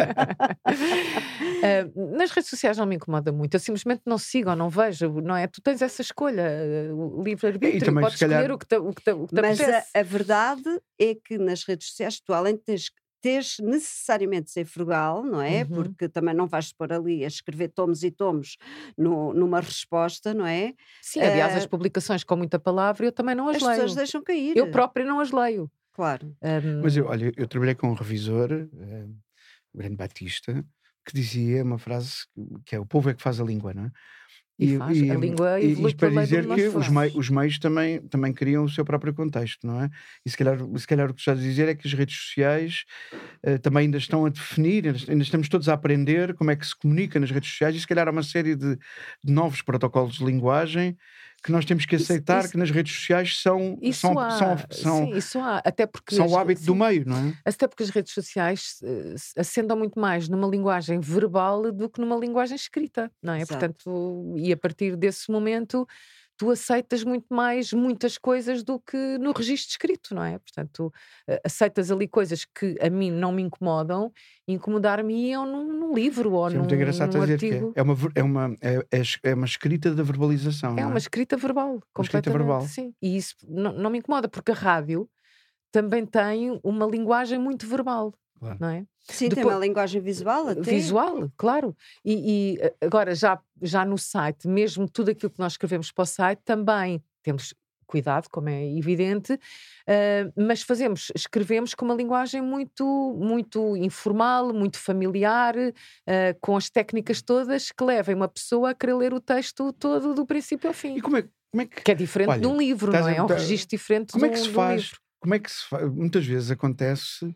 [1.96, 3.54] Uh, nas redes sociais não me incomoda muito.
[3.56, 5.48] Eu simplesmente não sigo ou não vejo, não é?
[5.48, 6.44] Tu tens essa escolha,
[6.92, 9.36] uh, o livre-arbítrio, também, podes calhar- escolher o que te, o que te, o que
[9.36, 12.92] te Mas a, a verdade é que nas redes sociais tu, além de teres,
[13.22, 15.62] teres necessariamente de ser frugal, não é?
[15.64, 15.68] Uhum.
[15.68, 18.58] Porque também não vais pôr ali a escrever tomos e tomos
[18.98, 20.74] no- numa resposta, não é?
[21.02, 23.74] Sim, aliás, eh, as publicações com muita palavra eu também não as, As leio.
[23.74, 24.56] pessoas deixam cair.
[24.56, 25.70] Eu própria não as leio.
[25.98, 26.38] Claro.
[26.44, 29.08] Um, Mas eu, olha, eu trabalhei com um revisor, eh,
[29.74, 30.66] o grande Batista,
[31.06, 32.26] que dizia uma frase
[32.66, 33.92] que é o povo é que faz a língua, não é?
[34.60, 38.34] E faz, a língua e isto para dizer que os, mei- os meios também, também
[38.34, 39.90] criam o seu próprio contexto, não é?
[40.26, 42.86] E se calhar, se calhar o que estás a dizer é que as redes sociais
[43.44, 46.66] eh, também ainda estão a definir, ainda ainda estamos todos a aprender como é que
[46.66, 50.16] se comunica nas redes sociais e se calhar há uma série de, de novos protocolos
[50.18, 50.98] de linguagem
[51.44, 54.30] que nós temos que Isso- aceitar isso- que nas redes sociais são, Isso são, há,
[54.32, 57.16] são, são, sim, isso há, até porque são as- o hábito do sim, meio, não
[57.18, 57.34] é?
[57.46, 62.16] Até porque as redes sociais eh, ascendam muito mais numa linguagem verbal do que numa
[62.18, 63.38] linguagem escrita, não é?
[63.42, 63.54] Exato.
[63.60, 65.88] Portanto, e a partir desse momento
[66.38, 70.38] tu aceitas muito mais muitas coisas do que no registro escrito, não é?
[70.38, 70.94] Portanto,
[71.28, 74.12] eh, aceitas ali coisas que a mim não me incomodam,
[74.48, 77.50] incomodar-me-iam num, num livro ou Isso é num, muito engraçado num dizer que é.
[77.50, 77.74] artigo.
[77.76, 80.78] É uma, é, uma, é, é é uma escrita da verbalização.
[80.78, 82.62] É não uma escrita verbal, Uma escrita completamente, verbal.
[82.68, 82.94] sim.
[83.02, 85.10] E isso não, não me incomoda, porque a rádio
[85.72, 88.58] também tem uma linguagem muito verbal, Claro.
[88.60, 88.86] não é?
[89.10, 90.62] Sim, tem Depois- uma linguagem visual até.
[90.62, 91.76] Visual, claro.
[92.04, 96.04] E, e, eh, agora, já, já no site, mesmo tudo aquilo que nós escrevemos para
[96.04, 97.54] o site, também temos
[97.86, 99.40] cuidado, como é evidente,
[99.88, 102.86] eh, mas fazemos, escrevemos com uma linguagem muito,
[103.18, 105.56] muito informal, muito familiar,
[106.06, 110.14] eh, com as técnicas todas que levem uma pessoa a querer ler o texto todo
[110.14, 110.98] do princípio ao fim.
[110.98, 113.16] E como é, como é que Que é diferente Olha, de um livro, não é?
[113.16, 114.82] É um registro diferente como é de que um, se de um faz?
[114.82, 115.00] livro.
[115.22, 115.90] Como é que se faz?
[115.92, 117.34] Muitas vezes acontece, eh, eh,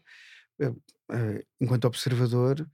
[1.60, 2.66] enquanto observador,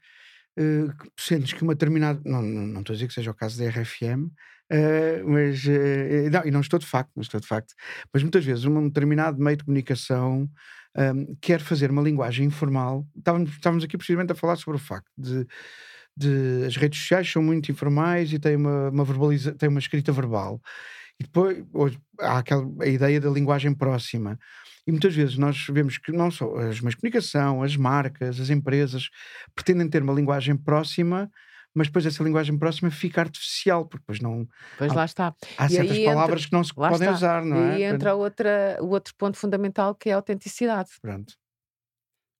[0.57, 2.21] eh, que tu sentes que uma determinada.
[2.25, 4.31] Não, não, não estou a dizer que seja o caso da RFM,
[4.71, 5.65] eh, mas.
[5.67, 7.73] eh, não, e não estou de facto, não estou de facto.
[8.13, 10.49] Mas muitas vezes um determinado meio de comunicação
[10.95, 13.07] ahm, quer fazer uma linguagem informal.
[13.17, 15.45] Estávamos, estávamos aqui precisamente a falar sobre o facto de.
[16.15, 20.11] de- as redes sociais são muito informais e têm uma, uma verbaliza, têm uma escrita
[20.11, 20.61] verbal.
[21.19, 24.37] E depois hoje, há aquela, a ideia da linguagem próxima.
[24.87, 28.49] E muitas vezes nós vemos que não só as meios de comunicação, as marcas, as
[28.49, 29.09] empresas
[29.53, 31.29] pretendem ter uma linguagem próxima,
[31.75, 34.47] mas depois essa linguagem próxima fica artificial, porque depois não
[34.77, 35.35] Pois Ah, lá está.
[35.57, 37.11] há E certas aí entra- palavras que não se podem está.
[37.11, 37.75] usar, não e é?
[37.75, 40.89] aí entra outra, o outro ponto fundamental que é a autenticidade.
[41.01, 41.33] Pronto.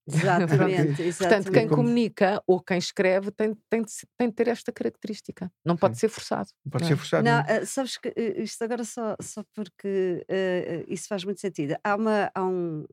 [0.10, 1.18] Exatamente, exatamente.
[1.18, 5.52] Portanto, quem Como- comunica ou quem escreve tem, tem, de, tem de ter esta característica.
[5.66, 6.02] Não pode Sim.
[6.02, 6.50] ser forçado.
[6.66, 6.98] Não pode não ser é?
[6.98, 7.24] forçado.
[7.24, 7.58] Não, não é?
[7.60, 11.76] ah, sabes que eh, isto agora só, só porque eh, isso faz muito sentido.
[11.84, 12.86] Há uma, há um-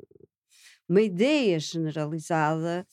[0.88, 2.87] uma ideia generalizada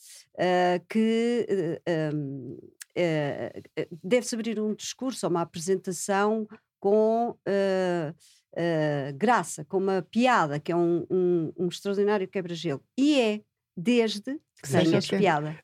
[0.88, 1.46] que
[1.86, 2.58] eh, um,
[2.96, 6.48] eh, eh, deve-se abrir um discurso ou uma apresentação
[6.80, 8.14] com ah,
[9.16, 12.84] graça, com uma piada, que é um, um- um extraordinário quebra-gelo.
[12.98, 13.42] E é
[13.84, 15.18] desde que seja tenhas autêntico.
[15.20, 15.56] piada.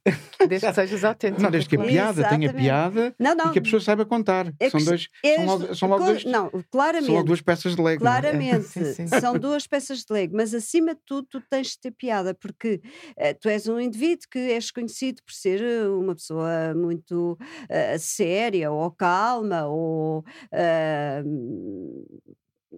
[0.49, 1.41] Desde que sejas autêntico.
[1.43, 2.55] Não, desde que a piada tenha Exatamente.
[2.55, 3.51] piada Não, e não.
[3.51, 4.51] que a pessoa saiba contar.
[4.59, 7.11] é são, dois, és- são, logo, são, logo dois, Não, são claramente.
[7.11, 7.97] logo duas peças de Lego.
[7.97, 7.99] é?
[7.99, 9.07] Claramente, Sim, sim.
[9.07, 12.81] são duas peças de Lego, mas acima de tudo tu tens de ter piada, porque
[13.17, 17.37] eh, tu és um indivíduo que és conhecido por ser eh, uma pessoa muito
[17.69, 21.21] eh, séria ou calma ou ah,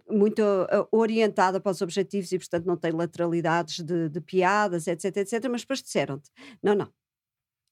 [0.10, 5.18] muito ah, orientada para os objetivos e portanto não tem lateralidades de, de piadas, etc,
[5.18, 6.30] etc, mas depois disseram-te,
[6.62, 6.90] não, não,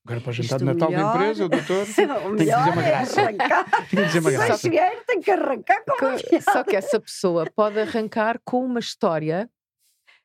[0.06, 2.70] Agora para o jantar de Natal da melhor- empresa, o doutor o que dizer melhor
[2.74, 3.22] uma é graça.
[3.22, 4.58] arrancar, tinha de dizer uma se graça.
[4.58, 6.52] chegar tem que arrancar com uma Que- piada.
[6.52, 9.50] Só que essa pessoa pode arrancar com uma história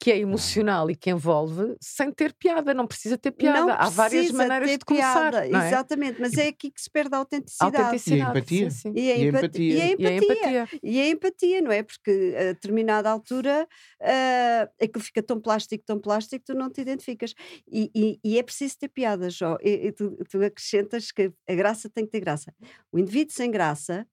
[0.03, 3.61] que é emocional e que envolve sem ter piada, não precisa ter piada.
[3.61, 5.31] Não Há várias maneiras ter de começar.
[5.31, 5.69] piada, não é?
[5.69, 7.77] Exatamente, mas é aqui que se perde a A autenticidade.
[7.77, 8.21] autenticidade.
[8.21, 8.71] E a empatia.
[8.73, 8.93] sim, sim.
[8.97, 9.97] E a, E a empati- empatia.
[9.97, 10.69] e a empatia.
[10.83, 11.83] E a empatia, não é?
[11.85, 13.69] Porque a determinada altura
[14.03, 17.33] ah, aquilo fica tão plástico, tão plástico, tu não te identificas.
[17.71, 19.57] E, e- e é preciso ter piadas, ó.
[19.63, 22.53] E, e tu, tu acrescentas que a graça tem que ter graça.
[22.91, 24.05] O indivíduo sem graça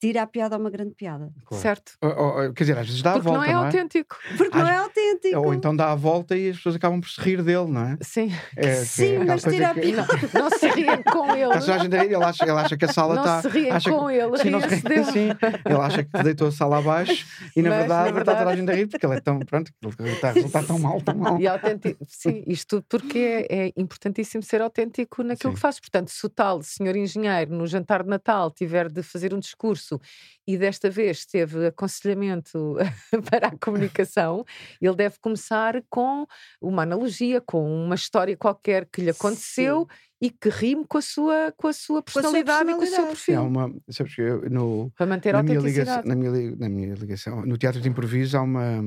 [0.00, 1.30] tira a piada a uma grande piada.
[1.44, 1.62] Claro.
[1.62, 1.92] Certo.
[2.00, 2.10] Ou-
[2.46, 4.16] ou- Quer dizer, às vezes dá Porque a volta, não é autêntico.
[4.36, 5.38] Porque não Às- é autêntico.
[5.38, 7.98] Ou então dá a volta e as pessoas acabam por se rir dele, não é?
[8.00, 8.32] Sim.
[8.56, 10.06] É, que é Sim, mas tira a que- piada.
[10.32, 11.52] Não, não se riem com ele.
[11.52, 13.42] A dele, ele acha, ele acha que a sala Não está.
[13.42, 15.04] se riem acha com que, ele, sim, não se riem, dele.
[15.04, 15.28] sim.
[15.66, 18.56] Ele acha que deitou a sala abaixo e na Mas, na verdade está toda a
[18.56, 19.38] gente a rir porque ele é tão.
[19.40, 21.38] Pronto, ele está a resultar tão mal, tão mal.
[21.40, 25.54] E autêntico, sim, isto tudo porque é, é importantíssimo ser autêntico naquilo Sim.
[25.56, 25.78] que faz.
[25.78, 29.89] Portanto, se o tal senhor engenheiro no jantar de Natal tiver de fazer um discurso
[29.90, 30.00] curso
[30.46, 32.76] e desta vez teve aconselhamento
[33.30, 34.44] para a comunicação,
[34.80, 36.26] ele deve começar com
[36.60, 39.96] uma analogia, com uma história qualquer que lhe aconteceu Sim.
[40.22, 42.82] e que rime com a sua, com a sua Com a sua personalidade, e com
[42.82, 43.16] o seu personalidade.
[43.16, 43.38] perfil.
[43.38, 46.94] Há uma, sabes que eu, no, Para manter a minha ligação, na, minha, na minha
[46.94, 48.82] ligação, no teatro de improviso há uma,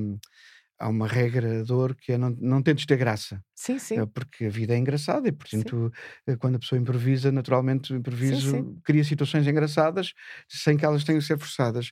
[0.80, 3.42] há uma regra de ouro que é não, não tentes ter graça.
[3.56, 4.00] Sim, sim.
[4.00, 5.92] É porque a vida é engraçada e, portanto,
[6.28, 8.78] eh, quando a pessoa improvisa, naturalmente o improviso sim.
[8.84, 10.14] cria situações engraçadas
[10.48, 11.92] sem que elas tenham que ser forçadas.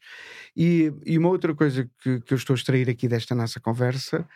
[0.56, 4.28] E, e uma outra coisa que, que eu estou a extrair aqui desta nossa conversa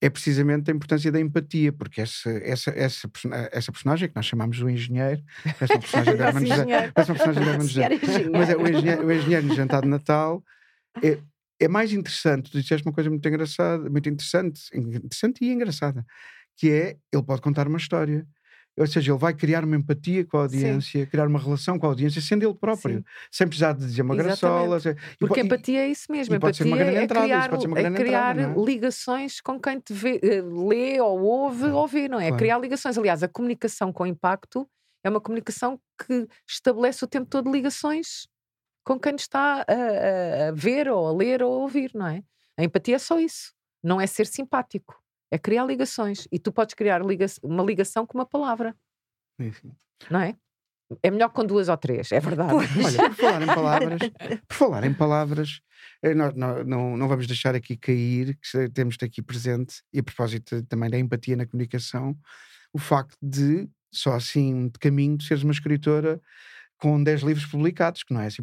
[0.00, 3.08] é precisamente a importância da empatia, porque essa, essa, essa,
[3.50, 5.22] essa personagem que nós chamamos o engenheiro,
[5.58, 6.92] parece uma personagem da Hermano Esse José, engenheiro.
[6.92, 7.88] parece uma personagem da Hermano José.
[7.88, 8.38] Senhora engenheira.
[8.38, 10.44] Mas é, o, engenheiro, o engenheiro no jantar de Natal
[11.02, 11.18] é,
[11.64, 12.50] é mais interessante.
[12.50, 16.04] Tu disseste uma coisa muito engraçada, muito interessante, interessante e engraçada,
[16.56, 18.26] que é ele pode contar uma história.
[18.76, 20.56] Ou seja, ele vai criar uma empatia com a Sim.
[20.56, 23.04] audiência, criar uma relação com a audiência, sendo ele próprio, Sim.
[23.30, 24.80] sem precisar de dizer uma graçola.
[25.20, 26.40] Porque po- e- empatia é isso mesmo.
[26.40, 28.64] pode ser Empatia uma grande é entrada, criar, pode ser uma é criar entrada, é?
[28.64, 32.24] ligações com quem te vê, eh, lê ou ouve Claro, ou vê, não é?
[32.28, 32.36] claro.
[32.36, 32.98] Criar ligações.
[32.98, 34.68] Aliás, a comunicação com impacto
[35.04, 38.26] é uma comunicação que estabelece o tempo todo ligações
[38.84, 42.22] com quem nos está a, a- ver ou a ler ou a ouvir, não é?
[42.58, 43.52] A empatia é só isso.
[43.82, 44.94] Não é ser simpático.
[45.30, 46.28] É criar ligações.
[46.30, 48.76] E tu podes criar liga- uma ligação com uma palavra,
[49.38, 49.72] Enfim.
[50.10, 50.36] não é?
[51.02, 52.52] É melhor com duas ou três, é verdade.
[52.52, 52.68] Pois.
[52.98, 54.00] Olha, por falar em palavras,
[54.46, 55.60] por falar em palavras,
[56.02, 60.02] eh, nós não, não, não vamos deixar aqui cair, que temos aqui presente, e a
[60.02, 62.16] propósito também da empatia na comunicação,
[62.72, 66.20] o facto de, só assim de caminho, de seres uma escritora
[66.84, 68.42] com 10 livros publicados, que não é assim,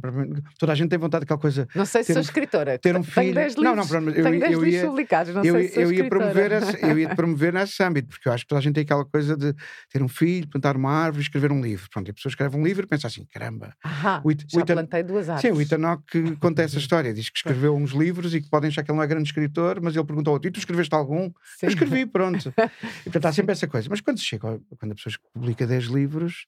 [0.57, 2.79] toda a gente tem vontade daquela coisa, Não sei se sou um- escritora.
[2.79, 3.35] ter um Tenho filho.
[3.35, 5.35] 10 Não, não, livros, pronto, eu tenho ia- 10 eu livros ia- publicados.
[5.35, 8.33] Não eu, sei se eu ia promover esse, eu ia promover nesse âmbito, porque eu
[8.33, 9.53] acho que toda a gente tem aquela coisa de
[9.91, 11.87] ter um filho, plantar uma árvore, escrever um livro.
[11.93, 14.49] Pronto, e a pessoa escreve um livro e pensa assim, caramba, Ahá, O It- o
[14.55, 15.41] já Itan- plantei duas árvores.
[15.51, 16.03] Sim, o Itanok
[16.41, 17.13] conta essa história.
[17.13, 19.79] Diz que escreveu uns livros e que podem achar que ele não é grande escritor,
[19.81, 21.29] mas ele perguntou ao outro: e tu escreveste algum?
[21.59, 21.67] Sim.
[21.67, 22.51] Eu escrevi, pronto.
[23.01, 23.87] E portanto há sempre essa coisa.
[23.87, 26.45] Mas quando se chega, quando a pessoa publica 10 livros,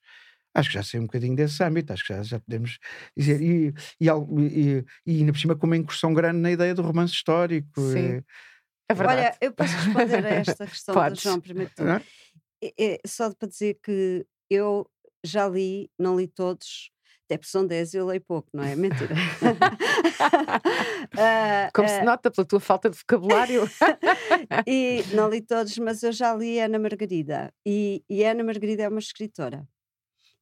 [0.54, 2.78] acho que já sei um bocadinho desse âmbito, acho que já, já podemos
[3.18, 3.42] dizer.
[3.42, 7.14] E, e, e, e ainda por cima, com uma incursão grande na ideia do romance
[7.14, 7.80] histórico.
[7.82, 8.18] Sim.
[8.18, 8.24] eh,
[8.90, 9.22] É verdade.
[9.22, 11.16] Olha, eu posso responder a esta questão do.
[11.16, 11.88] João primeiro de tudo.
[11.88, 12.02] não é?
[12.64, 14.90] É- é só para dizer que eu
[15.26, 16.92] já li, não li todos,
[17.26, 18.76] até porque são 10 e eu leio pouco, não é?
[18.76, 19.16] Mentira.
[21.16, 23.64] Ah, Como ah, se nota pela tua falta de vocabulário.
[24.68, 27.54] e não li todos, mas eu já li Ana Margarida.
[27.66, 29.68] E, e Ana Margarida é uma escritora.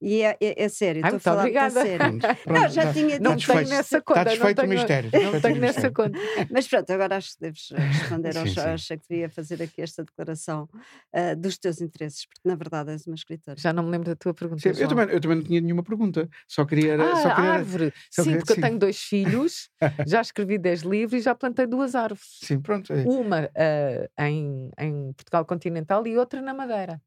[0.04, 1.82] E é, é, é sério, estou a falar obrigada.
[1.84, 2.18] sério.
[2.20, 3.70] Pronto, Não, já tinha não dito tenho desfeito.
[3.70, 4.20] nessa Está conta.
[4.24, 5.12] não desfeito o tenho, mistério.
[5.32, 6.20] não tenho nessa conta.
[6.50, 8.60] Mas pronto, agora acho que deves responder ao Sim, sim.
[8.62, 10.68] Achei que devia fazer aqui esta declaração
[11.14, 13.56] ah, dos teus interesses, porque na verdade és uma escritora.
[13.60, 14.62] Já não me lembro da tua pergunta.
[14.62, 16.28] Sim, eu, também, eu também não tinha nenhuma pergunta.
[16.48, 16.94] Só queria.
[16.94, 17.94] era- Ah, só a queria árvore.
[18.10, 18.60] só Sim, queria- porque sim.
[18.60, 19.70] eu tenho dois filhos,
[20.08, 22.40] já escrevi 10 livros e já plantei duas árvores.
[22.42, 22.92] Sim, pronto.
[22.92, 23.04] é.
[23.04, 27.00] Uma ah, em, em Portugal continental e outra na Madeira.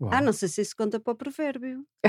[0.00, 0.10] Uau.
[0.12, 1.82] Ah, não sei se isso conta para o provérbio.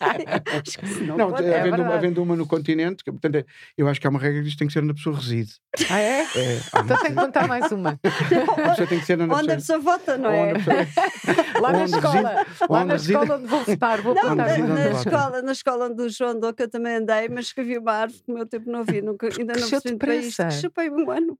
[0.00, 3.44] Acho que se não, Não, é havendo, uma, havendo uma no continente, que, portanto, é-
[3.76, 5.16] eu acho que há uma regra que diz que tem que ser onde a pessoa
[5.16, 5.52] reside.
[5.90, 6.20] Ah, é?
[6.22, 7.98] É, Então tenho que contar mais uma.
[8.02, 9.78] a pessoa tem que ser onde a Onde a pessoa.
[9.78, 10.54] vota, não é?
[10.54, 10.76] pessoa-
[11.60, 12.44] Lá na escola.
[12.44, 14.00] reside- Lá na reside- escola onde vou votar.
[14.02, 17.28] Vou Não, na, na escola, na escola onde o João andou, que eu também andei,
[17.28, 19.90] mas escrevi uma árvore que no meu tempo não havia, nunca, ainda não percebi isto.
[19.90, 20.48] depressa.
[20.70, 21.38] que um ano.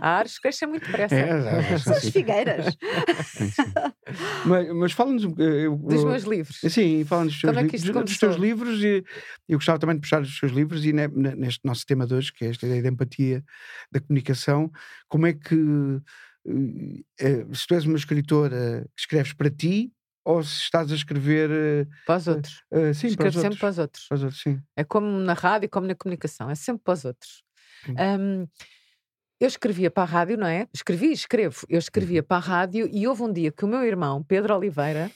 [0.00, 1.14] A árvores crescem muito depressa.
[1.14, 2.76] É, São as figueiras.
[3.36, 3.72] sim, sim.
[4.46, 5.24] Mas, mas fala-nos.
[5.26, 5.38] Dos
[6.02, 6.58] eu- meus livros.
[6.68, 9.04] Sim, fala-nos dos, é dos- dos teus livros e
[9.48, 12.14] eu gostava também de puxar os teus livros e ne- ne- neste nosso tema de
[12.14, 13.44] hoje, que é esta ideia da empatia,
[13.90, 14.70] da comunicação,
[15.08, 15.54] como é que
[16.46, 19.92] eh, eh, se tu és uma escritora que escreves para ti
[20.24, 22.62] ou se estás a escrever eh, Para os outros.
[22.72, 23.60] eh, sim, para Escrevo os sempre outros.
[23.60, 24.06] para os outros.
[24.08, 24.60] Para os outros, sim.
[24.76, 27.42] É como na rádio, como na comunicação, é sempre para os outros.
[27.84, 27.96] Sim.
[28.18, 28.46] Hum,
[29.40, 30.68] eu escrevia para a rádio, não é?
[30.74, 31.66] Escrevi escrevo.
[31.68, 31.78] Eu Uhum.
[31.78, 35.10] escrevia para a rádio e houve um dia que o meu irmão, Pedro Oliveira,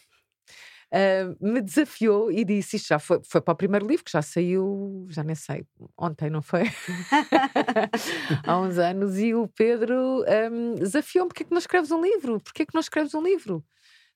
[0.92, 4.22] ah, me desafiou e disse: Isto já foi, foi para o primeiro livro, que já
[4.22, 5.64] saiu, já nem sei,
[5.98, 6.64] ontem, não foi?
[8.46, 9.18] Há uns anos.
[9.18, 12.40] E o Pedro hum, desafiou-me: Porquê que não escreves um livro?
[12.40, 13.64] Porquê que não escreves um livro?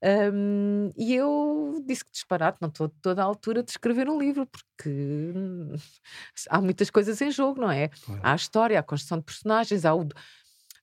[0.02, 4.46] Hum, e eu disse que disparate, não estou toda a altura de escrever um livro,
[4.46, 4.88] porque
[5.34, 5.74] hum,
[6.48, 7.88] há muitas coisas em jogo, não é?
[7.88, 8.20] Claro.
[8.22, 10.06] Há a história, há a construção de personagens, há o,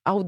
[0.03, 0.27] há o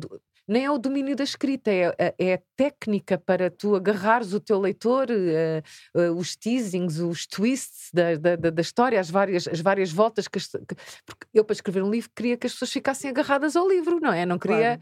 [0.49, 4.39] nem é o domínio da escrita, é, a- é a técnica para tu agarrares o
[4.39, 5.61] teu leitor, eh,
[5.93, 10.39] eh, os teasings, os twists da, da, da- história, as várias, as várias voltas que,
[10.39, 13.99] que- Porque eu, para escrever um livro, queria que as pessoas ficassem agarradas ao livro,
[13.99, 14.25] não é?
[14.25, 14.77] Não queria.
[14.77, 14.81] Claro.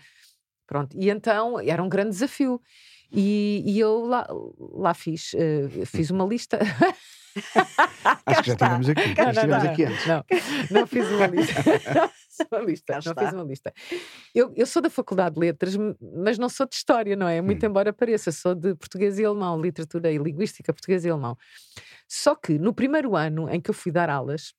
[0.68, 2.62] Pronto, e então era um grande desafio.
[3.12, 4.28] E, e eu lá,
[4.58, 6.60] lá fiz, eh, fiz uma lista.
[8.26, 9.16] Acho que já estivemos aqui.
[9.16, 10.08] Já estivemos não, aqui antes.
[10.08, 10.24] não,
[10.72, 11.54] não fiz uma lista.
[12.52, 12.94] Não uma lista.
[12.94, 13.26] Cá Não está.
[13.26, 13.74] fiz uma lista.
[14.34, 17.40] Eu, eu sou da Faculdade de Letras, mas não sou de História, não é?
[17.42, 17.70] Muito Hum.
[17.70, 21.38] embora pareça, sou de Português e Alemão, Literatura e Linguística, Português e Alemão.
[22.10, 24.54] Só que no primeiro ano em que eu fui dar aulas,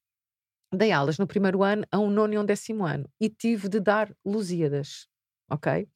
[0.72, 3.78] dei aulas no primeiro ano a um nono e um décimo ano e tive de
[3.78, 5.06] dar Lusíadas,
[5.50, 5.86] ok?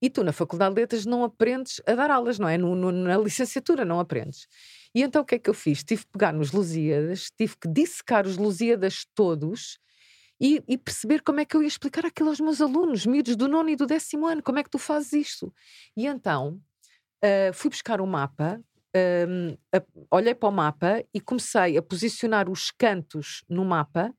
[0.00, 2.56] E tu na Faculdade de Letras não aprendes a dar aulas, não é?
[2.56, 4.46] No- no- na licenciatura não aprendes.
[4.94, 5.82] E então o que é que eu fiz?
[5.84, 9.78] Tive que pegar nos Lusíadas, tive que dissecar os Lusíadas todos
[10.40, 13.48] e, e perceber como é que eu ia explicar aquilo aos meus alunos, miúdos do
[13.48, 15.52] nono e do décimo ano, como é que tu fazes isto?
[15.96, 16.60] E então
[17.22, 18.60] ah, fui buscar o mapa,
[18.94, 24.12] ahm, a- olhei para o mapa e comecei a posicionar os cantos no mapa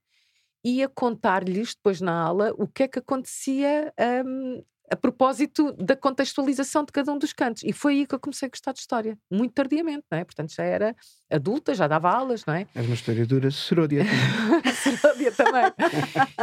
[0.63, 4.61] e a contar-lhes depois na aula o que é que acontecia ahm,
[4.91, 7.63] a propósito da contextualização de cada um dos cantos.
[7.63, 10.23] E foi aí que eu comecei a gostar de história, muito tardiamente, não é?
[10.23, 10.95] Portanto, já era
[11.29, 12.67] adulta, já dava aulas, não é?
[12.73, 14.73] És uma história dura, seródia também.
[14.73, 15.63] Seródia também.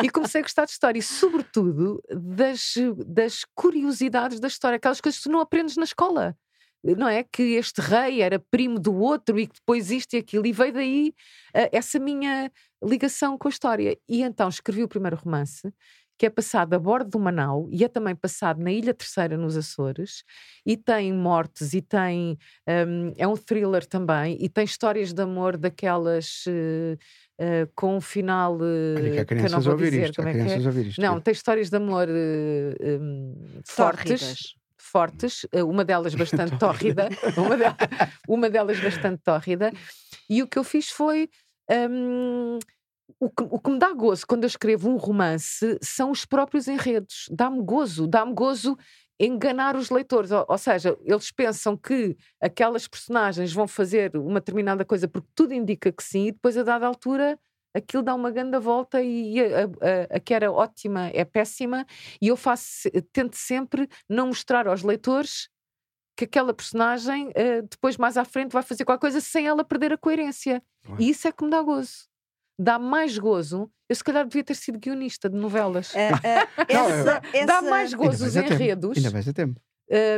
[0.02, 2.74] E comecei a gostar de história, e sobretudo das,
[3.06, 6.36] das curiosidades da história, aquelas coisas que tu não aprendes na escola.
[6.84, 7.24] Não é?
[7.24, 10.72] Que este rei era primo do outro e que depois isto e aquilo, e veio
[10.72, 11.14] daí
[11.52, 12.52] eh, essa minha
[12.84, 13.98] ligação com a história.
[14.08, 15.72] E então escrevi o primeiro romance,
[16.18, 19.36] que é passado a bordo de uma nau e é também passado na Ilha Terceira,
[19.36, 20.22] nos Açores,
[20.64, 22.38] e tem mortes, e tem.
[22.68, 26.44] hum, é um thriller também, e tem histórias de amor daquelas.
[26.48, 26.96] eh,
[27.38, 30.16] eh, com um final eh, Olha que eu não vou ouvir dizer isto.
[30.16, 30.56] Como é que é.
[30.66, 31.00] ouvir isto.
[31.02, 37.56] Não, tem histórias de amor eh, hum, fortes, fortes, eh, uma delas bastante tórrida, uma,
[37.56, 37.64] de-
[38.26, 39.70] uma delas bastante tórrida,
[40.28, 41.28] e o que eu fiz foi.
[41.70, 42.58] hum,
[43.20, 46.68] o que, o que me dá gozo quando eu escrevo um romance são os próprios
[46.68, 47.26] enredos.
[47.30, 48.76] Dá-me gozo, dá-me gozo
[49.18, 50.30] enganar os leitores.
[50.30, 55.54] Ou, ou seja, eles pensam que aquelas personagens vão fazer uma determinada coisa porque tudo
[55.54, 57.38] indica que sim, e depois a dada altura
[57.74, 61.84] aquilo dá uma grande volta e a, a- a que era ótima é péssima,
[62.22, 65.48] e eu faço, tento sempre não mostrar aos leitores
[66.16, 69.92] que aquela personagem eh, depois mais à frente vai fazer qualquer coisa sem ela perder
[69.92, 70.62] a coerência.
[70.84, 71.02] Claro.
[71.02, 72.08] E isso é que me dá gozo.
[72.58, 73.70] Dá mais gozo.
[73.88, 75.94] Eu se calhar devia ter sido guionista de novelas.
[75.94, 76.10] Eh,
[76.68, 77.20] eh, Não, essa, Dá
[77.58, 79.60] essa- mais gozo os enredos Ainda vais a tempo.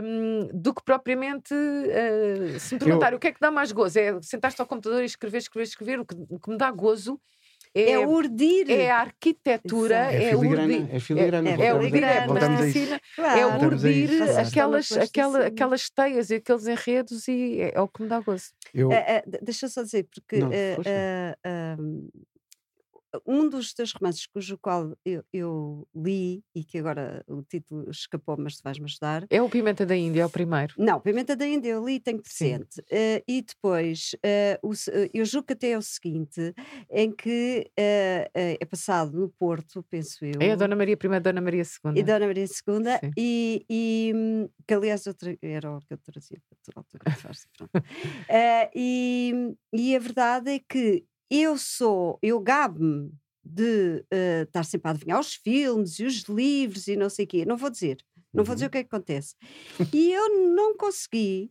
[0.03, 3.99] hum, do que propriamente eh, se me perguntar o que é que dá mais gozo.
[3.99, 6.01] É sentar-te ao computador e escrever, escrever, escrever.
[6.01, 7.21] O que, o que me dá gozo
[7.75, 8.71] é, é urdir.
[8.71, 9.95] é a arquitetura.
[10.13, 10.63] É é, filigrana.
[10.75, 10.95] urdir.
[10.95, 11.49] É filigrana.
[11.49, 12.33] é É filigrana.
[12.33, 13.39] urdir, plasticina, Claro.
[13.39, 18.03] é a urdir aquelas, aquela, aquelas teias e aqueles enredos e é, é o que
[18.03, 18.47] me dá gozo.
[18.75, 20.51] Eu, Eh, eh, de- deixa eu só dizer, porque Não,
[21.45, 22.09] ahm,
[23.27, 28.37] um dos teus romances, cujo qual eu, eu li e que agora o título escapou,
[28.39, 29.27] mas tu vais-me ajudar.
[29.31, 30.75] É o Pimenta da Índia, é o primeiro.
[30.79, 32.83] Não, Pimenta da Índia eu li, tenho presente.
[32.91, 36.55] Eh, e depois, eh, o eh, eu julgo que até é o seguinte,
[36.91, 40.41] em que eh, é passado no Porto, penso eu.
[40.41, 41.93] É a Dona Maria I a Dona Maria II.
[41.97, 42.49] E Dona Maria II,
[43.01, 43.11] Sim.
[43.17, 44.13] e, e
[44.67, 47.73] que aliás eu tra- era o que eu trazia para tu autografar pronto.
[48.75, 53.11] E, e a verdade é que eu sou, eu gabo-me
[53.45, 57.29] de eh, estar sempre a adivinhar os filmes e os livros e não sei o
[57.29, 57.45] quê.
[57.47, 57.99] Não vou dizer,
[58.33, 58.69] não vou dizer Uhum.
[58.69, 59.35] o que é que acontece.
[59.93, 61.51] E eu não consegui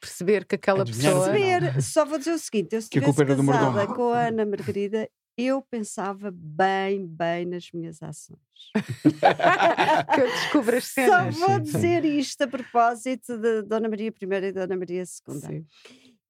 [0.00, 1.26] Perceber que aquela Adivinhar pessoa.
[1.28, 1.34] Não.
[1.38, 3.86] perceber, só vou dizer o seguinte: eu se Que a estivesse culpa era do casada
[3.94, 8.38] com a Ana Margarida, eu pensava bem, bem nas minhas ações.
[10.14, 11.36] que eu descubro as Só cenas.
[11.36, 11.62] vou sim, sim.
[11.72, 14.14] dizer isto a propósito de Dona Maria I
[14.46, 15.40] e Dona Maria II.
[15.40, 15.66] Sim.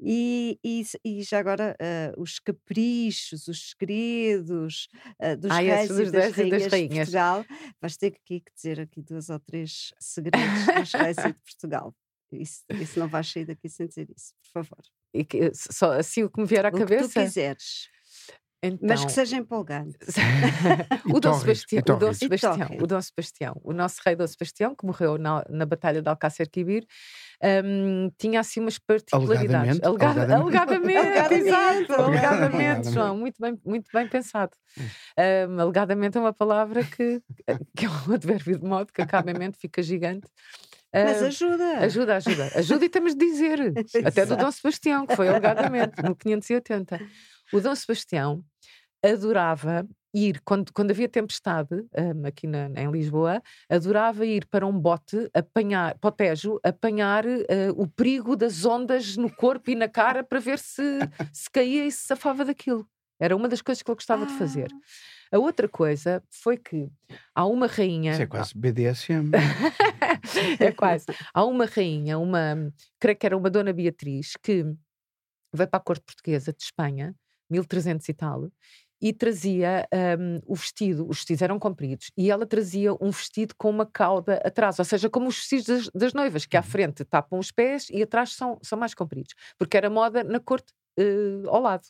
[0.02, 4.88] E, e, e já agora ah, os caprichos, os segredos
[5.20, 6.96] ah, dos reis e das e das rainhas de rainhas.
[7.10, 7.44] Portugal.
[7.80, 11.94] Vais ter aqui que dizer aqui duas ou três segredos dos reis e de Portugal.
[12.32, 14.84] Isso, isso não vais sair daqui sem dizer isso, por favor.
[15.12, 17.22] E que- só assim o que me vier à o que tu cabeça.
[17.24, 17.88] quiseres,
[18.62, 19.96] Então, mas que seja empolgante.
[21.12, 24.84] O Dom Sebastião, o Dom Sebastião, o Dom Sebastião, o nosso rei Dom Sebastião, que
[24.84, 26.84] morreu na, na Batalha de Alcácer Quibir,
[27.64, 29.80] hum, tinha assim umas particularidades.
[29.82, 30.34] Alegadamente, Alega- alegadamente.
[30.34, 31.48] alegadamente, Alegadamente.
[31.48, 32.90] exato, alegadamente, Alegadamente.
[32.92, 34.52] João, muito bem, muito bem pensado.
[35.18, 37.20] Hum, alegadamente é uma palavra que,
[37.76, 40.28] que é um advérbio de modo que acaba em mente, fica gigante.
[41.02, 41.78] Mas Hum, ajuda.
[41.78, 42.50] Ajuda, ajuda.
[42.54, 43.78] Ajuda e temos de dizer.
[44.04, 44.36] Até do.
[44.36, 47.00] Dom Sebastião, que foi alegadamente no 580.
[47.52, 48.44] O Dom Sebastião
[49.02, 54.76] adorava ir, quando, quando havia tempestade, hum, aqui na- em Lisboa, adorava ir para um
[54.78, 59.88] bote, apanhar, para o Tejo, apanhar eh, o perigo das ondas no corpo e na
[59.88, 60.98] cara para ver se,
[61.32, 62.88] se caía e se safava daquilo.
[63.20, 64.68] Era uma das coisas que ele gostava de fazer.
[65.30, 66.88] A outra coisa foi que
[67.34, 68.12] há uma rainha.
[68.12, 69.30] Isso é quase BDSM.
[70.58, 71.06] é quase.
[71.32, 74.64] Há uma rainha, uma, creio que era uma Dona Beatriz, que
[75.54, 77.14] veio para a corte portuguesa de Espanha,
[77.48, 78.50] 1300 e tal,
[79.00, 79.88] e trazia
[80.18, 84.34] um, o vestido, os vestidos eram compridos, e ela trazia um vestido com uma cauda
[84.44, 86.66] atrás, ou seja, como os vestidos das, das noivas, que à uhum.
[86.66, 90.72] frente tapam os pés e atrás são, são mais compridos, porque era moda na corte
[90.98, 91.86] uh, ao lado.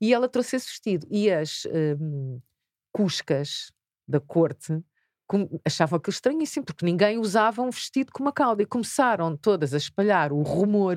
[0.00, 1.66] E ela trouxe esse vestido, e as
[2.00, 2.40] um,
[2.92, 3.70] cuscas
[4.06, 4.82] da corte
[5.64, 9.76] achavam aquilo estranhíssimo, porque ninguém usava um vestido com uma cauda, e começaram todas a
[9.76, 10.96] espalhar o rumor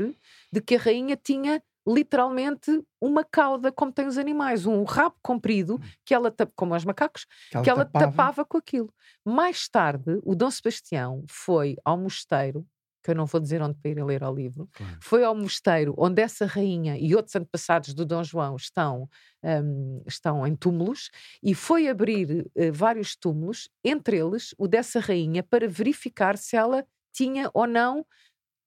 [0.52, 5.76] de que a rainha tinha literalmente uma cauda, como tem os animais, um rabo comprido,
[5.76, 5.90] hum.
[6.06, 8.12] que ela, como os macacos, que ela, que ela tapava.
[8.12, 8.46] tapava.
[8.46, 8.94] com aquilo.
[9.26, 12.66] Mais tarde, o Dom Sebastião foi ao mosteiro,
[13.04, 14.98] que eu não vou dizer onde para ir a ler ao livro, claro.
[15.02, 19.10] foi ao mosteiro onde essa rainha e outros antepassados do Dom João estão,
[19.44, 21.10] um, estão em túmulos,
[21.42, 26.86] e foi abrir uh, vários túmulos, entre eles o dessa rainha, para verificar se ela
[27.12, 28.06] tinha ou não,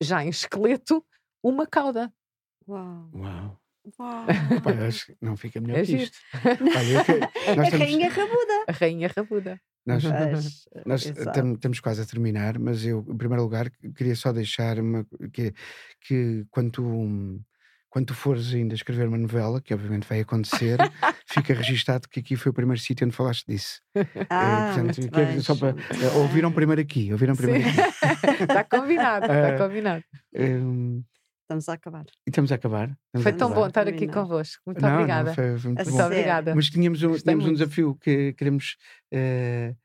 [0.02, 1.04] já em esqueleto,
[1.42, 2.12] uma cauda.
[2.66, 3.10] Uau!
[3.14, 3.60] Uau!
[3.98, 4.26] Uau.
[4.62, 6.18] Pá, acho que não fica melhor é que isto.
[6.42, 7.00] Olha,
[7.60, 7.70] a estamos...
[7.70, 8.64] rainha rabuda.
[8.66, 9.60] A rainha rabuda.
[9.86, 10.02] Nós,
[10.86, 15.52] nós estamos quase a terminar, mas eu, em primeiro lugar, queria só deixar uma, que,
[16.00, 17.40] que quando tu,
[17.90, 20.78] quando tu fores ainda escrever uma novela, que obviamente vai acontecer,
[21.28, 23.82] fica registado que aqui foi o primeiro sítio onde falaste disso.
[24.30, 25.76] Ah, é, portanto, que, só para,
[26.16, 27.80] ouviram primeiro aqui, ouviram primeiro Sim.
[27.80, 28.42] aqui.
[28.44, 30.04] está combinado, está combinado.
[30.34, 31.04] Um,
[31.44, 32.06] Estamos a acabar.
[32.26, 32.88] E estamos a acabar.
[32.88, 34.62] Estamos foi a tão bom estar aqui convosco.
[34.64, 35.28] Muito não, obrigada.
[35.28, 36.54] Não, foi, foi muito, muito obrigada.
[36.54, 38.76] Mas tínhamos um, tínhamos um desafio que queremos.
[39.12, 39.76] Uh,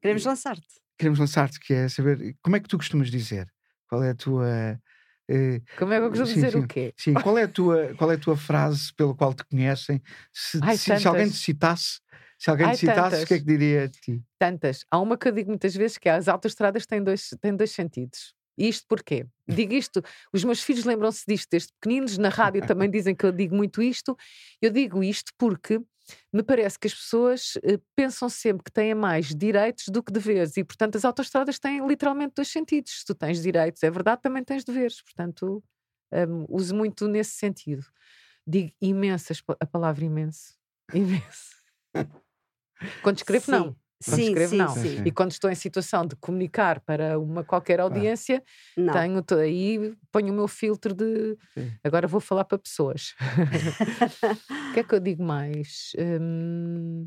[0.00, 0.80] queremos lançar-te.
[0.96, 3.48] Queremos lançar-te, que é saber como é que tu costumas dizer?
[3.88, 4.80] Qual é a tua.
[5.28, 6.94] Uh, como é que eu costumo sim, dizer sim, o quê?
[6.96, 10.00] Sim, qual é, a tua, qual é a tua frase pela qual te conhecem?
[10.32, 12.00] Se, Ai, se, se alguém te citasse,
[12.38, 13.22] se alguém Ai, te citasse, tantas.
[13.22, 14.22] o que é que diria de ti?
[14.38, 14.84] Tantas.
[14.88, 17.72] Há uma que eu digo muitas vezes que é, as autoestradas têm dois, têm dois
[17.72, 18.34] sentidos.
[18.56, 19.26] Isto porquê?
[19.48, 23.32] Digo isto, os meus filhos lembram-se disto desde pequeninos, na rádio também dizem que eu
[23.32, 24.16] digo muito isto.
[24.60, 25.80] Eu digo isto porque
[26.32, 30.56] me parece que as pessoas uh, pensam sempre que têm mais direitos do que deveres
[30.56, 33.00] e, portanto, as autoestradas têm literalmente dois sentidos.
[33.00, 35.02] Se tu tens direitos, é verdade, também tens deveres.
[35.02, 35.62] Portanto,
[36.12, 37.84] um, uso muito nesse sentido.
[38.46, 40.54] Digo imensas, a palavra imenso.
[40.92, 41.56] Imenso.
[43.02, 43.52] Quando escrevo, Sim.
[43.52, 43.76] não.
[44.02, 44.68] Sim, escrevo, sim, não.
[44.68, 45.02] Sim.
[45.04, 48.42] E quando estou em situação de comunicar para uma qualquer audiência,
[48.74, 51.36] tenho aí ponho o meu filtro de
[51.82, 53.14] agora vou falar para pessoas.
[54.70, 55.92] O que é que eu digo mais?
[55.98, 57.06] Hum,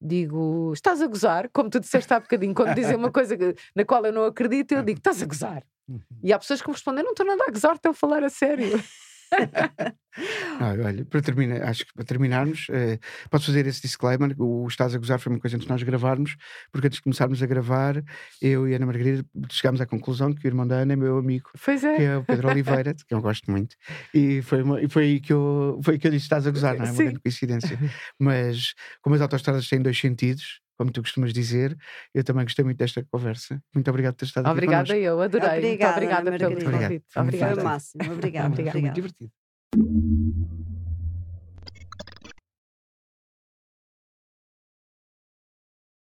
[0.00, 3.36] digo, estás a gozar, como tu disseste há bocadinho, quando dizem uma coisa
[3.74, 5.62] na qual eu não acredito, eu digo, estás a gozar.
[5.88, 6.00] Uhum.
[6.22, 8.28] E há pessoas que me respondem, não estou nada a gozar, estou a falar a
[8.28, 8.66] sério.
[10.60, 12.98] ah, olha, para terminar, acho que para terminarmos, eh,
[13.30, 14.34] posso fazer esse disclaimer.
[14.38, 16.36] O Estás a Gozar foi uma coisa antes de nós gravarmos,
[16.72, 18.02] porque antes de começarmos a gravar,
[18.40, 21.18] eu e a Ana Margarida chegámos à conclusão que o irmão da Ana é meu
[21.18, 21.96] amigo, é.
[21.96, 23.76] que é o Pedro Oliveira, que eu gosto muito.
[24.14, 26.76] E foi, uma, e foi aí que eu, foi que eu disse: Estás a gozar,
[26.76, 26.90] não é?
[26.90, 27.78] Uma grande coincidência.
[28.18, 31.76] Mas como as autostradas têm dois sentidos, como tu costumas dizer.
[32.14, 33.60] Eu também gostei muito desta conversa.
[33.74, 34.92] Muito obrigado por ter estado obrigada aqui.
[34.92, 35.58] Obrigada, eu adorei.
[35.58, 37.04] Obrigada, Muito obrigada pelo convite.
[37.16, 37.54] Obrigada.
[37.54, 38.12] Foi o máximo.
[38.12, 38.54] Obrigada.
[38.72, 40.55] Foi muito divertido.